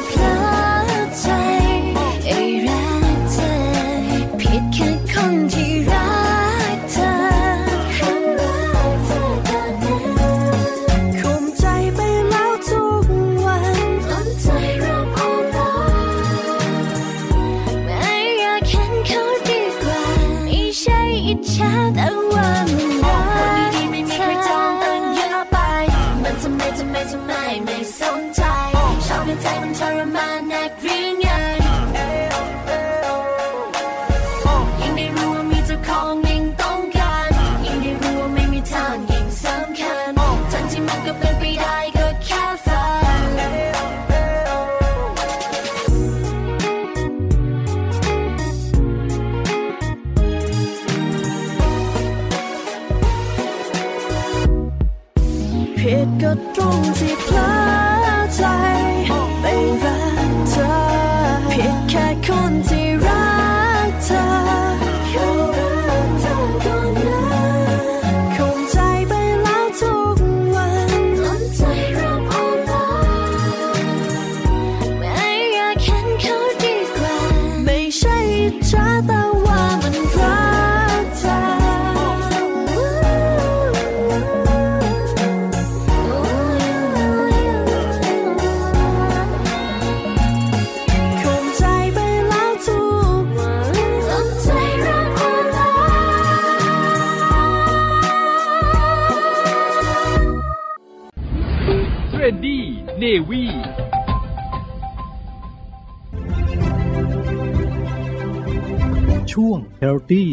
[109.33, 110.25] ช่วง Healthy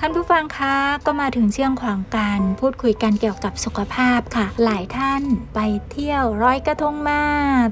[0.00, 5.22] ท่านผู้ฟังคะก็มาถึงเชื่องของการพูดคุยกันเกี่ยวกับสุขภาพค่ะ หลายท่าน
[5.54, 7.22] ไปเที่ยวร้อยกระทงมา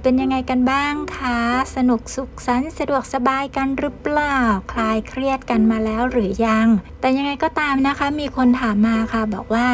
[0.02, 1.40] เป็นยังไงกันบ้างคะ
[1.76, 4.38] สนุกสุขสันต์สะดวกสบายกันหรือเปล่า
[4.72, 6.66] คลายเครียดกันมาแล้วหรือยัง
[7.06, 9.66] แต่ยังไงก็ตามนะคะ มีคนถามมาค่ะ บอกว่า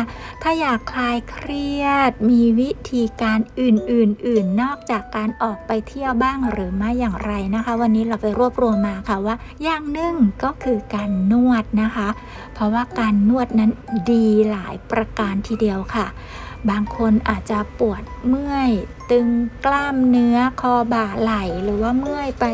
[0.42, 10.14] ถ้าอยากคลายเครียด มีวิธีการอื่นๆอื่นนอกจากการออกไปเที่ยวบ้างหรือไม่อย่างไรนะคะ วันนี้เราไปรวบรวมมาค่ะว่า อย่างหนึ่ง
[10.44, 12.08] ก็คือการนวดนะคะ
[12.54, 13.70] เพราะว่าการนวดนั้น
[14.10, 16.06] ดีหลายประการทีเดียวค่ะ
[16.70, 18.70] บางคนอาจจะปวดเมื่อย
[19.10, 19.28] ตึง
[19.64, 22.44] กล้ามเนื้อคอบ่าไหล่หรือว่าเมื่อยไป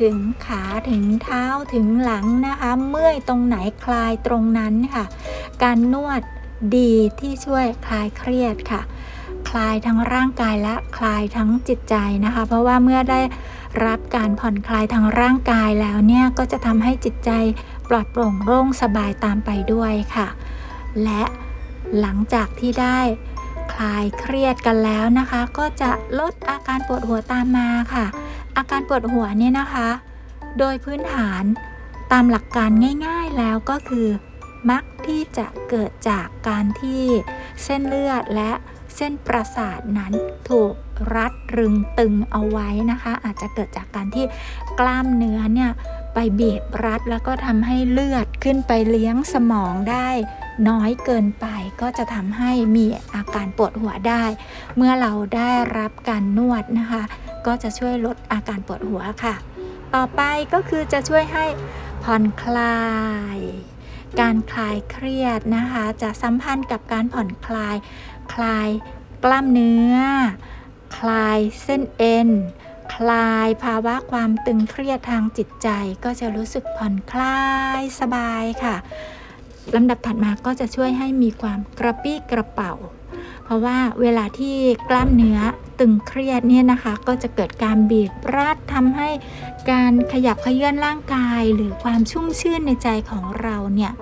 [0.00, 5.04] ถึงขาถึงเท้าถึงหลังนะคะ เมื่อยตรงไหนคลายตรงนั้นค่ะ
[5.62, 6.22] การนวด
[6.76, 8.80] ดีที่ช่วยคลายเครียดค่ะ
[9.48, 13.20] คลายทั้งร่างกายและคลายทั้งจิตใจนะคะ เพราะว่าเมื่อได้
[13.86, 17.30] รับการผ่อนคลายทางร่างกายแล้วเนี่ยก็จะทำให้จิตใจ
[17.88, 20.28] ปลอดโปร่งโล่งสบายตามไปด้วยค่ะ
[21.04, 21.22] และ
[22.00, 22.98] หลังจากที่ได้
[23.74, 28.06] คลายเครียดกันแล้วนะคะ ก็จะลดอาการปวดหัวตามมาค่ะ
[28.56, 29.88] อาการปวดหัวเนี่ยนะคะ
[30.58, 31.44] โดยพื้นฐาน
[32.12, 32.70] ตามหลักการ
[33.06, 34.08] ง่ายๆแล้วก็คือ
[34.70, 37.04] มักที่จะเกิดจากการที่
[37.62, 38.52] เส้นเลือดและ
[38.96, 40.12] เส้นประสาทนั้น
[40.50, 40.74] ถูก
[41.14, 44.24] รัดรึงตึงเอาไว้นะคะ อาจจะเกิดจากการที่
[44.78, 45.70] กล้ามเนื้อเนี่ย
[46.14, 50.08] ไปบีบรัดแล้วก็ทำให้เลือดขึ้นไปเลี้ยงสมองได้
[50.68, 51.46] น้อยเกินไป
[51.80, 54.24] ก็จะทำให้มีอาการปวดหัวได้
[54.76, 57.02] เมื่อเราได้รับการนวดนะคะ
[57.46, 59.34] ก็จะช่วยลดอาการปวดหัวค่ะ
[59.94, 60.22] ต่อไป
[60.52, 61.44] ก็คือจะช่วยให้
[62.04, 62.82] ผ่อนคลา
[63.36, 63.38] ย
[64.20, 67.76] การคลายเครียดนะคะ จะสัมพันธ์กับการผ่อนคลาย
[68.32, 68.68] คลาย
[69.24, 69.96] กล้ามเนื้อ
[70.96, 72.28] คลายเส้นเอ็น
[72.94, 75.68] คลายภาวะความตึงเครียดทางจิตใจ
[76.04, 77.42] ก็จะรู้สึกผ่อนคลา
[77.78, 78.76] ยสบายค่ะ
[79.74, 82.72] ลำดับถัดมาก็จะช่วยให้มีความกระปี้กระเป๋า
[83.44, 84.56] เพราะว่าเวลาที่
[84.90, 85.38] กล้ามเนื้อ
[85.78, 89.08] ตึงเครียดเนี่ยนะคะ ก็จะเกิดการบีบรัดทำให้
[89.70, 93.92] การขยับเขยื่อนร่างกาย หรือความชุ่มชื่นในใจของเราเนี่ย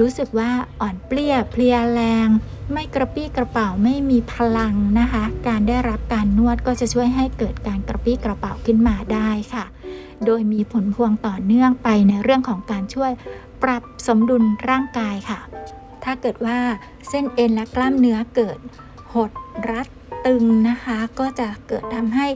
[0.00, 2.28] รู้สึกว่าอ่อนเปลี้ยเพลียแรง
[2.72, 9.64] ไม่กระปี้กระเป๋าไม่มีพลังนะคะ การได้รับการนวดก็จะช่วยให้เกิดการกระปี้กระเป๋าขึ้นมาได้ค่ะ
[10.24, 13.10] โดยมีผลพวงต่อเนื่องไปในเรื่องของการช่วย
[13.62, 15.40] ปรับสมดุลร่างกายค่ะ
[16.04, 16.58] ถ้าเกิดว่า
[17.08, 18.58] เส้นเอ็นและกล้ามเนื้อเกิด
[19.14, 19.30] หด
[19.70, 19.88] รัด
[20.26, 22.26] ตึงนะคะ ก็จะเกิดทำให้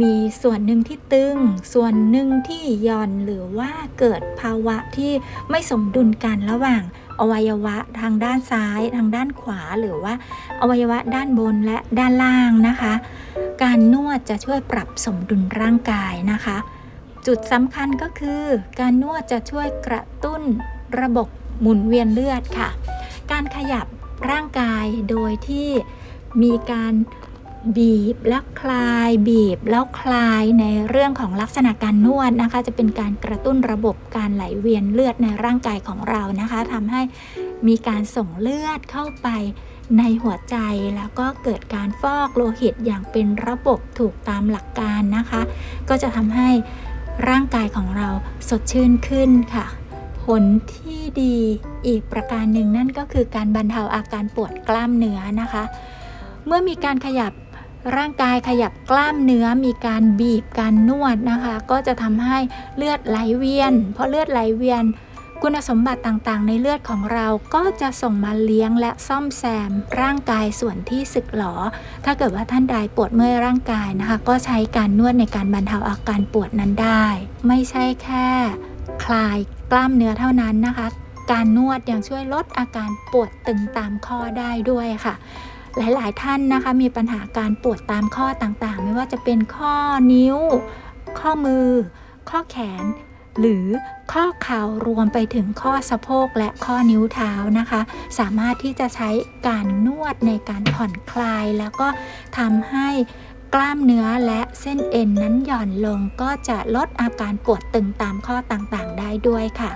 [0.00, 1.36] มีส่วนหนึ่งที่ตึง
[1.74, 5.12] ส่วนหนึ่งที่หย่อนหรือว่าเกิดภาวะที่
[5.50, 6.82] ไม่สมดุลกันระหว่าง
[7.20, 10.14] อวัยวะทางด้านซ้าย ทางด้านขวาหรือว่า
[10.60, 12.94] อวัยวะด้านบนและด้านล่างนะคะ
[13.62, 16.56] การนวดจะช่วยปรับสมดุลร่างกายนะคะ
[17.26, 18.44] จุดสำคัญก็คือ
[18.80, 20.42] การนวดจะช่วยกระตุ้น
[21.00, 21.28] ระบบ
[21.60, 22.68] หมุนเวียนเลือดค่ะ
[23.32, 23.86] การขยับ
[24.30, 25.68] ร่างกายโดยที่
[26.42, 26.94] มีการ
[27.76, 37.02] บีบแล้วคลายบีบแล้วคลายในเรื่องของลักษณะการนวดนะคะ จะเป็นการกระตุ้นระบบการไหลเวียนเลือดในร่างกายของเรานะคะทำให้
[37.68, 39.28] มีการส่งเลือดเข้าไป
[39.98, 40.56] ในหัวใจ
[40.96, 45.40] แล้วก็เกิดการฟอกโลหิตอย่างเป็นระบบถูกตามหลักการนะคะ
[45.88, 46.48] ก็จะทำให้
[47.28, 48.08] ร่างกายของเรา
[48.48, 49.66] สดชื่นขึ้นค่ะ
[50.26, 50.42] ผล
[50.74, 51.36] ที่ดี
[51.86, 55.64] อีกประการหนึ่งนั่นก็คือการบรรเทาอาการปวดกล้ามเนื้อนะคะ
[56.46, 57.32] เมื่อมีการขยับ
[57.96, 62.38] ร่างกายขยับกล้ามเนื้อมีการบีบการนวดนะคะ ก็จะทำให้
[62.76, 64.84] เลือดไหลเวียนพอเลือดไหลเวียน
[65.42, 69.70] คุณสมบัติต่างๆ ในเลือดของเราก็จะส่งมาเลี้ยงและซ่อมแซม
[70.00, 71.54] ร่างกายส่วนที่สึกหรอ
[72.04, 77.06] ถ้าเกิดว่าท่านใดปวดเมื่อยร่างกายนะคะ ก็ใช้การนวดในการบรรเทาอาการปวดนั้นได้
[77.46, 78.28] ไม่ใช่แค่
[79.06, 79.38] คลาย
[79.72, 80.86] กล้ามเนื้อเท่านั้นนะคะ
[81.32, 85.14] การนวดยังช่วยลดอาการปวดตึงตามข้อได้ด้วยค่ะ
[85.78, 89.74] หลายๆ ท่านนะคะมีปัญหาการปวดตามข้อต่างๆ ไม่ว่าจะเป็นข้อ
[90.12, 90.38] นิ้ว
[91.20, 91.68] ข้อมือ
[92.30, 92.84] ข้อแขน
[93.40, 93.66] หรือ
[94.12, 97.80] ข้อเข่ารวมไปถึงข้อสะโพกและข้อนิ้วเท้านะคะ
[98.18, 99.10] สามารถที่จะใช้
[99.48, 101.88] การนวดในการผ่อนคลายแล้วก็
[102.38, 102.88] ทำให้
[103.54, 109.70] กล้ามเนื้อและเส้นเอ็นนั้นหย่อนลงก็จะลดอาการปวดตึงตามข้อต่างๆ ได้ด้วยค่ะ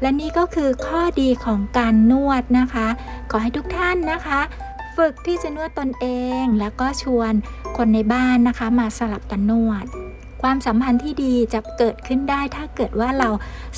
[0.00, 2.88] และนี่ก็คือข้อดีของการนวดนะคะ
[3.30, 4.40] ขอให้ทุกท่านนะคะ
[4.96, 6.06] ฝึกที่จะนวดตนเอ
[6.42, 7.32] ง แล้วก็ชวน
[7.76, 9.86] คนในบ้านนะคะ มาสลับกันนวด
[10.42, 13.30] ความสัมพันธ์ที่ดีจะเกิดขึ้นได้ ถ้าเกิดว่าเรา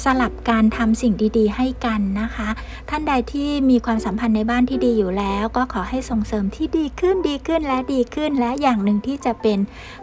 [0.04, 2.48] สลับการทำสิ่งดี ๆ ให้กันนะคะ
[2.88, 9.58] ท่านใดที่มีความสัมพันธ์ในบ้านที่ดีอยู่แล้ว ก็ขอให้ส่งเสริมที่ดีขึ้นดีขึ้นและดีขึ้น และอย่างหนึ่งที่จะเป็น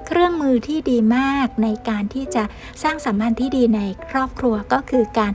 [0.05, 2.43] เครื่องมือที่ดีมากในการที่จะ
[2.83, 5.33] สร้างสัมพันธ์ที่ดีในครอบครัวก็คือการ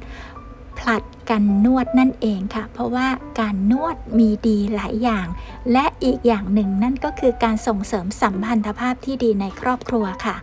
[0.78, 3.08] ผลัดการนวดนั่นเองค่ะ เพราะว่า
[3.40, 5.26] การนวดมีดีหลายอย่าง
[5.72, 10.36] และอีกอย่างหนึ่งนั่นก็คือการส่งเสริมสัมพันธภาพที่ดีในครอบครัวค่ะ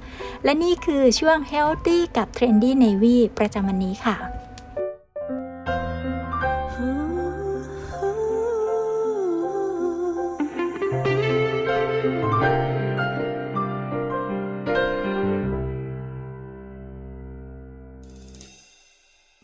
[0.44, 4.18] และนี่คือช่วง Healthy กับ Trendy Navy ประจำวันนี้ค่ะ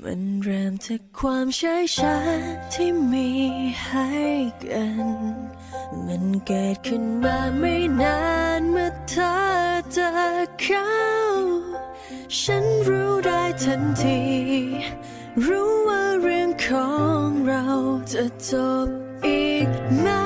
[0.09, 2.17] มันเริ่มจากความเฉยชา
[2.73, 3.29] ที่มี
[3.83, 4.09] ให้
[4.63, 5.07] กัน
[6.05, 8.19] มันเกิดขึ้นมาไม่นา
[8.59, 9.33] นเมื่อเธอ
[9.91, 10.09] เจอ
[10.61, 10.89] เขา
[12.39, 14.21] ฉันรู้ได้ทันที
[15.45, 16.89] รู้ว่าเรื่องขอ
[17.23, 17.65] งเรา
[18.13, 18.51] จะจ
[18.85, 18.87] บ
[19.25, 20.24] อีกไหม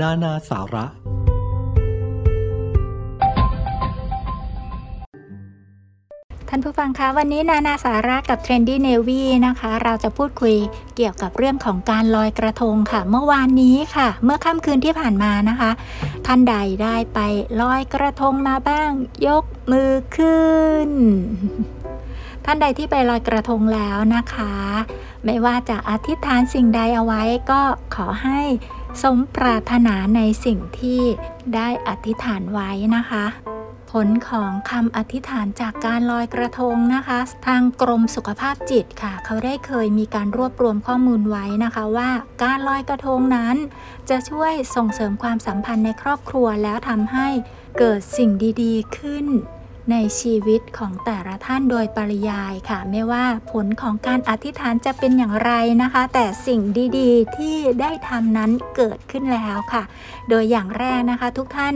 [0.00, 0.86] นานาสาระ
[6.48, 10.56] ท่านผู้ฟังคะวันนี้นานาสาระกับ Trendy Navy นะคะ เราจะพูดคุย
[10.96, 15.70] เกี่ยวกับเรื่องของการลอยกระทงค่ะ เมื่อวานนี้ค่ะ เมื่อค่ำคืนที่ผ่านมานะคะ
[16.26, 17.18] ท่านใดได้ไป
[17.62, 18.90] ลอยกระทงมาบ้าง
[19.26, 20.48] ยกมือขึ้
[20.88, 20.90] น
[22.44, 24.54] ท่านใดที่ไปลอยกระทงแล้วนะคะ
[25.24, 27.60] ไม่ว่าจะอธิษฐานสิ่งใดเอาไว้ก็
[27.94, 28.40] ขอให้
[29.02, 31.02] สมปรารถนาในสิ่งที่
[31.54, 33.24] ได้อธิษฐานไว้นะคะ
[33.92, 42.10] ผลของคำอธิษฐานจากการลอยกระทงนะคะ ทางกรมสุขภาพจิตค่ะ เขาได้เคยมีการรวบรวมข้อมูลไว้นะคะว่า
[42.42, 43.56] การลอยกระทงนั้น
[44.10, 47.28] จะช่วยส่งเสริมความสัมพันธ์ในครอบครัวแล้วทำให้
[47.78, 48.30] เกิดสิ่ง
[48.62, 49.26] ดีๆ ขึ้น
[49.90, 56.60] ในชีวิตของแต่ละท่านโดยปริยายค่ะ ไม่ว่าผลของการอธิษฐานจะเป็นอย่างไรนะคะ แต่สิ่ง
[56.98, 59.82] ดีๆ ที่ได้ทำนั้นเกิดขึ้นแล้วค่ะ
[60.28, 61.74] โดยอย่างแรกนะคะ ทุกท่าน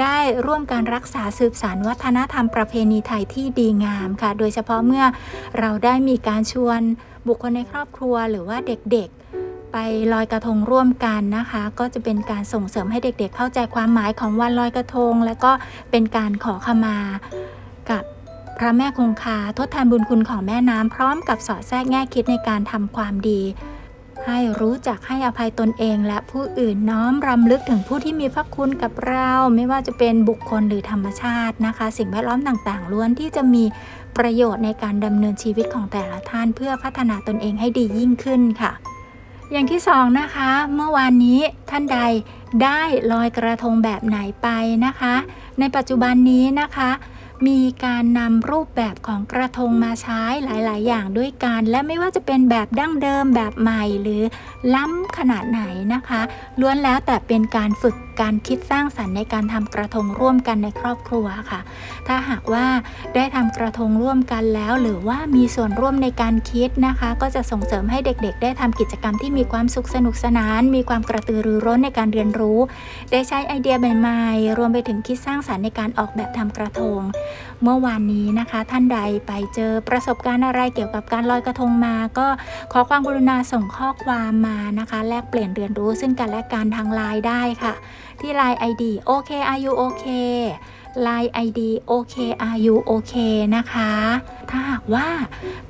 [0.00, 5.04] ได้ร่วมการรักษาสืบสานวัฒนธรรมประเพณีไทยที่ดีงามค่ะ โดยเฉพาะเมื่อ
[5.58, 6.80] เราได้มีการชวน
[7.26, 9.41] บุคคลในครอบครัวหรือว่าเด็กๆ
[9.72, 9.76] ไป
[10.12, 15.52] ลอยกระทงร่วมกันนะคะ ก็จะเป็นการส่งเสริมให้เด็กๆเข้าใจความหมายของวันลอยกระทง และก็
[15.90, 16.96] เป็นการขอขมา
[17.90, 18.02] กับ
[18.58, 23.40] พระแม่คงคาทดแทนบุญคุณของแม่น้ำพร้อมกับสอดแทรกแง่คิดในการทำความดี
[24.26, 33.64] ให้รู้จักให้อภัยตนเองและผู้อื่นน้อมรำลึกถึงผู้ที่มีพระคุณกับเรา ไม่ว่าจะเป็นบุคคลหรือธรรมชาตินะคะ สิ่งแวดล้อมต่างๆ ล้วนที่จะมี
[34.18, 38.72] ประโยชน์ในการดำเนินชีวิตของแต่ละท่าน เพื่อพัฒนาตนเองให้ดียิ่งขึ้นค่ะ
[39.52, 41.40] อย่างที่สองนะคะ เมื่อวานนี้
[41.70, 41.98] ท่านใด
[42.62, 42.80] ได้
[43.12, 44.48] ลอยกระทงแบบไหนไป
[44.86, 45.14] นะคะ
[45.58, 46.90] ในปัจจุบันนี้นะคะ
[47.46, 54.22] มีการนำรูปแบบของกระทงมาใช้หลาย ๆ อย่างด้วยกัน และไม่ว่าจะเป็นแบบดั้งเดิมแบบใหม่หรือ
[54.74, 55.62] ล้ำขนาดไหน
[55.94, 56.20] นะคะ
[56.60, 61.60] ล้วนแล้วแต่เป็นการฝึกการคิดสร้างสรรค์ในการทำกระทงร่วมกันในครอบครัวค่ะ
[62.08, 62.66] ถ้าหากว่า
[63.14, 72.58] ได้ทำกระทงร่วมกันแล้ว หรือว่ามีส่วนร่วมในการคิดนะคะ ก็จะส่งเสริมให้เด็ก ๆ ได้ทำกิจกรรมที่มีความสุขสนุกสนาน มีความกระตือรือร้นในการเรียนรู้
[73.12, 77.00] ได้ใช้ไอเดียใหม่ ๆ รวมไปถึงคิดสร้างสรรค์ในการออกแบบทำกระทง
[77.62, 82.28] เมื่อวานนี้นะคะ ท่านใดไปเจอประสบการณ์อะไรเกี่ยวกับการลอยกระทงมา ก็
[82.72, 87.72] ขอความกรุณาส่งข้อความมานะคะ แลกเปลี่ยนเรียนรู้ซึ่งกันและกันทางไลน์ได้ค่ะ
[88.20, 90.36] ที่ Line ID โอเค are you okay
[91.06, 92.14] Line ID โอเค
[92.48, 93.14] are you OK
[93.56, 93.92] นะคะ
[94.50, 95.08] ถ้าหากว่า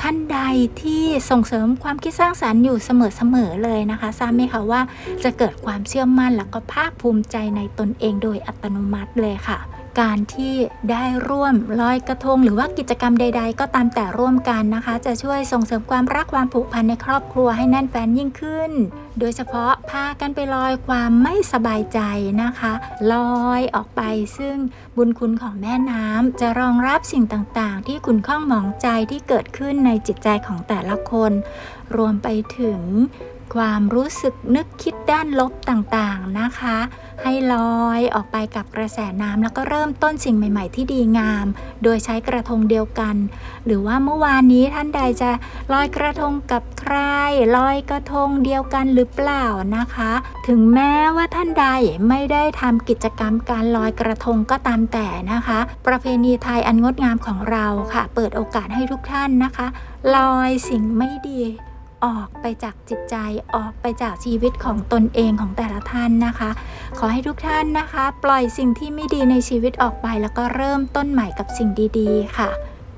[0.03, 0.39] ท่านใด
[0.83, 4.81] ที่ส่งเสริมความคิดสร้างสรรค์อยู่เสมอๆเลยนะคะ ทราบไหมคะว่า
[5.25, 9.59] จะเกิดความเชื่อมั่นแล้วก็ภาคภูมิใจในตนเองโดยอัตโนมัติเลยค่ะ
[10.01, 10.55] การที่
[10.91, 18.73] ได้ร่วมลอยกระทง หรือว่ากิจกรรมใด ๆ ก็ตามแต่ร่วมกันนะคะ จะช่วยส่งเสริมความรักความผูกพันในครอบครัวให้แน่นแฟ้นยิ่งขึ้น
[19.19, 22.01] โดยเฉพาะพากันไปลอยความไม่สบายใจ
[22.43, 22.73] นะคะ
[23.13, 23.15] ล
[23.45, 24.03] อยออกไป
[24.39, 24.57] ซึ่ง
[24.97, 31.33] บุญคุณของแม่น้ำจะรองรับสิ่งต่างๆ ที่คุณข้องหมองใจที่เกิดขึ้นในจิตใจของแต่ละคน
[31.97, 32.29] รวมไป
[32.59, 32.81] ถึง
[33.55, 36.79] ความรู้สึกนึกคิดด้านลบต่างๆนะคะ
[37.23, 41.47] ให้ลอยออกไปกับกระแสน้ำแล้วก็เริ่มต้นสิ่งใหม่ ๆ ที่ดีงาม
[41.83, 43.17] โดยใช้กระทงเดียวกัน
[43.67, 45.31] หรือว่าเมื่อวานนี้ท่านใดจะ
[45.73, 46.97] ลอยกระทงกับใคร
[47.57, 49.45] ลอยกระทงเดียวกันหรือเปล่า
[49.77, 50.13] นะคะ
[50.49, 51.67] ถึงแม้ว่าท่านใด
[52.09, 59.67] ไม่ได้ทำกิจกรรมการลอยกระทงก็ตามแต่นะคะ ประเพณีไทยอันงดงามของเราค่ะ เปิดโอกาสให้ทุกท่านนะคะ
[60.17, 61.43] ลอยสิ่งไม่ดี
[62.05, 63.17] ออกไปจากจิตใจ
[63.55, 66.51] ออกไปจากชีวิตของตนเองของแต่ละท่านนะคะ
[66.99, 72.51] ขอให้ทุกท่านนะคะ ปล่อยสิ่งที่ไม่ดีในชีวิตออกไป แล้วก็เริ่มต้นใหม่กับสิ่งดีๆ ค่ะ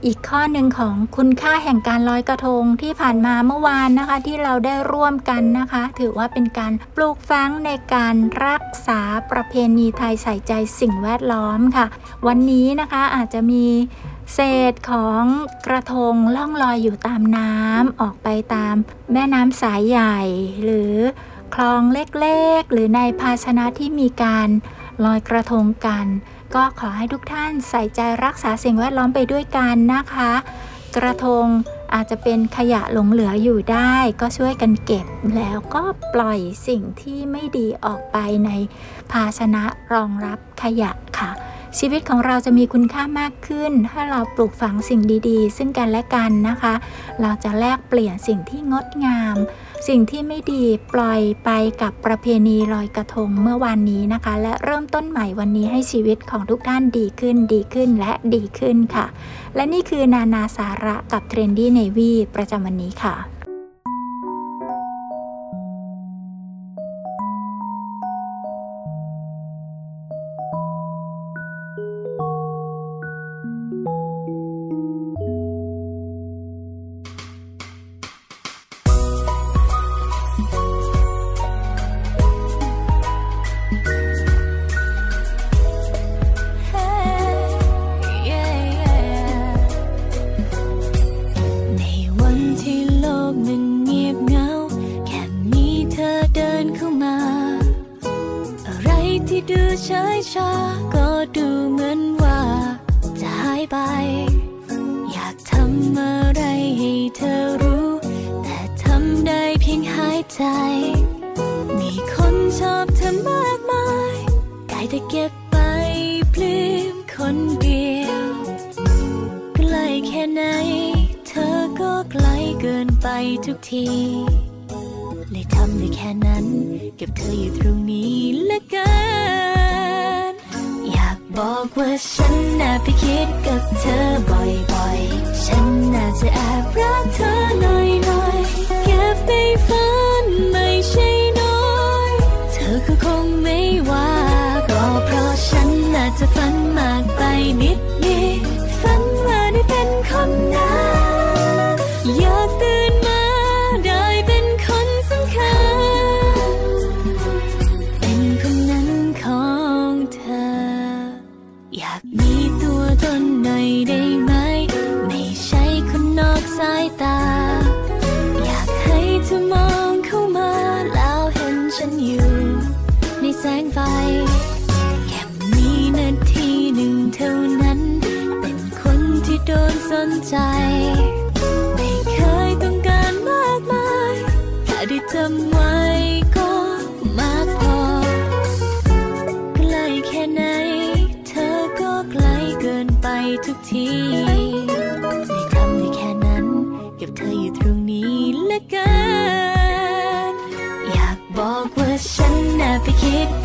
[0.07, 9.01] อีกข้อหนึ่งของคุณค่าแห่งการลอยกระทงที่ผ่านมาเมื่อวานนะคะ ที่เราได้ร่วมกันนะคะ ถือว่าเป็นการปลูกฝังในการรักษา
[9.31, 11.87] ประเพณีไทยใส่ใจสิ่งแวดล้อมค่ะ
[12.27, 13.65] วันนี้นะคะอาจจะมี
[14.33, 14.39] เศ
[14.73, 15.25] ษของ
[15.67, 18.75] กระทงล่องลอยอยู่ตามน้ำออกไปตาม
[19.13, 20.19] แม่น้ำสายใหญ่
[20.63, 20.95] หรือ
[21.55, 24.49] คลองเล็กๆ หรือในภาชนะที่มีการ
[25.05, 26.07] ลอยกระทงกัน
[26.55, 30.33] ก็ขอให้ทุกท่านใส่ใจรักษาสิ่งแวดล้อมไปด้วยกันนะคะ
[30.97, 31.47] กระทง
[31.95, 35.07] อาจจะเป็นขยะหลงเหลืออยู่ได้ ก็ช่วยกันเก็บ
[35.37, 35.83] แล้วก็
[36.15, 38.17] ปล่อยสิ่งที่ไม่ดีออกไป
[38.47, 38.51] ใน
[39.11, 41.31] ภาชนะรองรับขยะค่ะ
[41.79, 46.75] ชีวิตของเราจะมีคุณค่ามากขึ้น ถ้าเราปลูกฝังสิ่งดีๆ ซึ่งกันและกันนะคะ
[47.21, 49.37] เราจะแลกเปลี่ยนสิ่งที่งดงาม
[49.89, 51.51] สิ่งที่ไม่ดีปล่อยไป
[51.83, 59.07] กับประเพณีลอยกระทงเมื่อวานนี้นะคะ และเริ่มต้นใหม่วันนี้ให้ชีวิตของทุกท่านดีขึ้นดีขึ้นและดีขึ้นค่ะ
[59.57, 63.34] และนี่คือนานาสาระกับเทรนดี้เนวีประจำวันนี้ค่ะ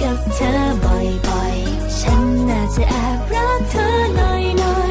[0.01, 4.33] กับเธอบ่อยๆ ฉันน่าจะแอบรักเธอหน่อ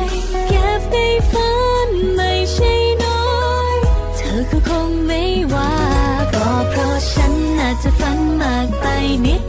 [0.05, 0.97] ยๆ เก็บใน
[1.31, 1.51] ฝั
[1.87, 3.23] นไม่ใช่น้อ
[3.73, 3.75] ย
[4.17, 5.75] เธอก็คงไม่ว่า
[6.35, 8.85] ก็เพราะฉันน่าจะฝันมากไป
[9.27, 9.43] นิด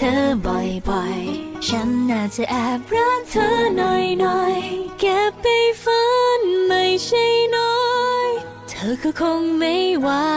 [0.00, 5.46] ธอบ่อยๆ ฉันน่าจะแอบรักเธอหน่อยๆ เก็บไป
[5.82, 6.04] ฝั
[6.38, 7.26] นไม่ใช่
[7.56, 7.80] น้อ
[8.26, 8.28] ย
[8.68, 9.76] เธอก็คงไม่
[10.06, 10.28] ว่า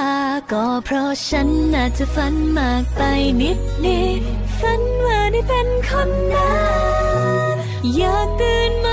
[0.51, 3.01] ก็เพราะฉันน่าจะฝันมากไป
[3.41, 4.21] นิดนิด
[4.59, 6.53] ฝันว่าได้เป็นคนนั้
[7.53, 7.55] น
[7.95, 8.87] อยากตื่นม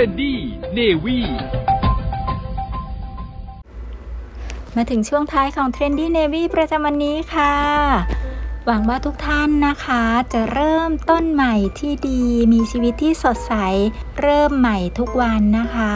[0.00, 0.38] รนดี้
[0.74, 1.18] เนวี
[4.76, 7.54] มาถึงช่วงท้ายของ Trendy Navy ประจำวันนี้ค่ะ
[8.66, 12.22] หวังว่าทุกท่านนะคะ จะเริ่มต้นใหม่ที่ดี
[12.52, 13.54] มีชีวิตที่สดใส
[14.20, 15.92] เริ่มใหม่ทุกวันนะคะ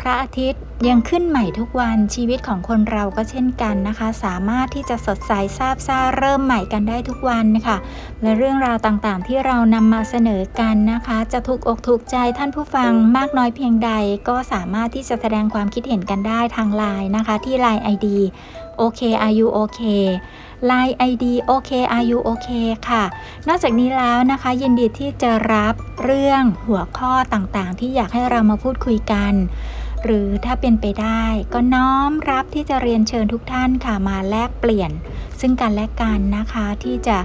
[0.00, 7.76] พระอาทิตย์ ยังขึ้นใหม่ทุกวันชีวิตของคนเราก็เช่นกันนะคะ สามารถที่จะสดใสซาบซ่าเริ่มใหม่กันได้ทุกวันนะคะ
[8.22, 13.90] และเรื่องราวต่างๆ ที่เรานำมาเสนอกันนะคะ จะถูกอกถูกใจท่านผู้ฟังมากน้อยเพียงใด
[14.28, 18.06] ก็สามารถที่จะแสดงความคิดเห็นกันได้ทางไลน์นะคะ ที่ Line ID
[18.78, 19.80] โอเคอายุโอเค
[20.70, 22.48] Line ID โอเคอายุโอเค
[22.88, 23.04] ค่ะ
[23.48, 25.74] นอกจากนี้แล้วนะคะ ยินดีที่จะรับ
[26.04, 29.34] เรื่องหัวข้อต่างๆ ที่อยากให้เรามาพูดคุยกัน
[30.04, 31.24] หรือถ้าเป็นไปได้
[31.54, 34.90] ก็น้อมรับที่จะเรียนเชิญทุกท่านค่ะมาแลกเปลี่ยน
[35.40, 37.18] ซึ่งกันและกันนะคะที่จะ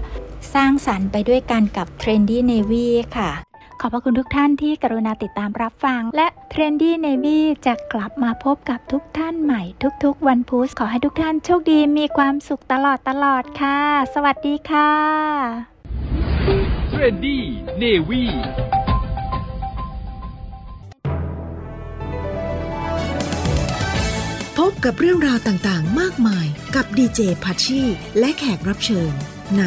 [0.53, 3.32] สร้างสรรค์ไปด้วยกันกับ Trendy Navy ค่ะ
[3.80, 9.61] ขอบพระคุณทุกท่านที่กรุณาติดตามรับฟัง และ Trendy Navy จะกลับมาพบกับทุกท่านใหม่
[10.03, 13.80] ทุกๆ วันพุธขอให้ทุกท่านโชคดีมีความสุขตลอดตลอดค่ะ
[14.13, 14.91] สวัสดีค่ะ
[16.89, 18.82] เท
[24.59, 27.81] พบกับเรื่องราวต่างๆ มากมายกับดีเจพัชชี
[28.19, 29.11] และแขกรับเชิญ
[29.57, 29.63] ใน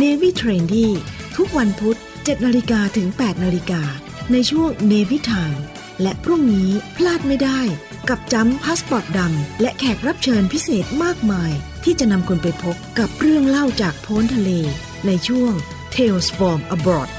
[0.00, 0.88] Navy Trendy
[1.36, 3.82] ทุกวันพุธ7นาฬิกาถึง8นาฬิกา
[4.32, 5.58] ในช่วง Navy Time
[6.02, 7.60] และพรุ่งนี้พลาดไม่ได้
[8.08, 11.52] กับจำพาสปอร์ตดำและแขกรับเชิญพิเศษมากมาย
[11.84, 14.50] ที่จะนำคุณไปพบกับเรื่องเล่าจากโพ้นทะเล
[15.06, 15.52] ในช่วง
[15.96, 17.08] Tales from Abroad"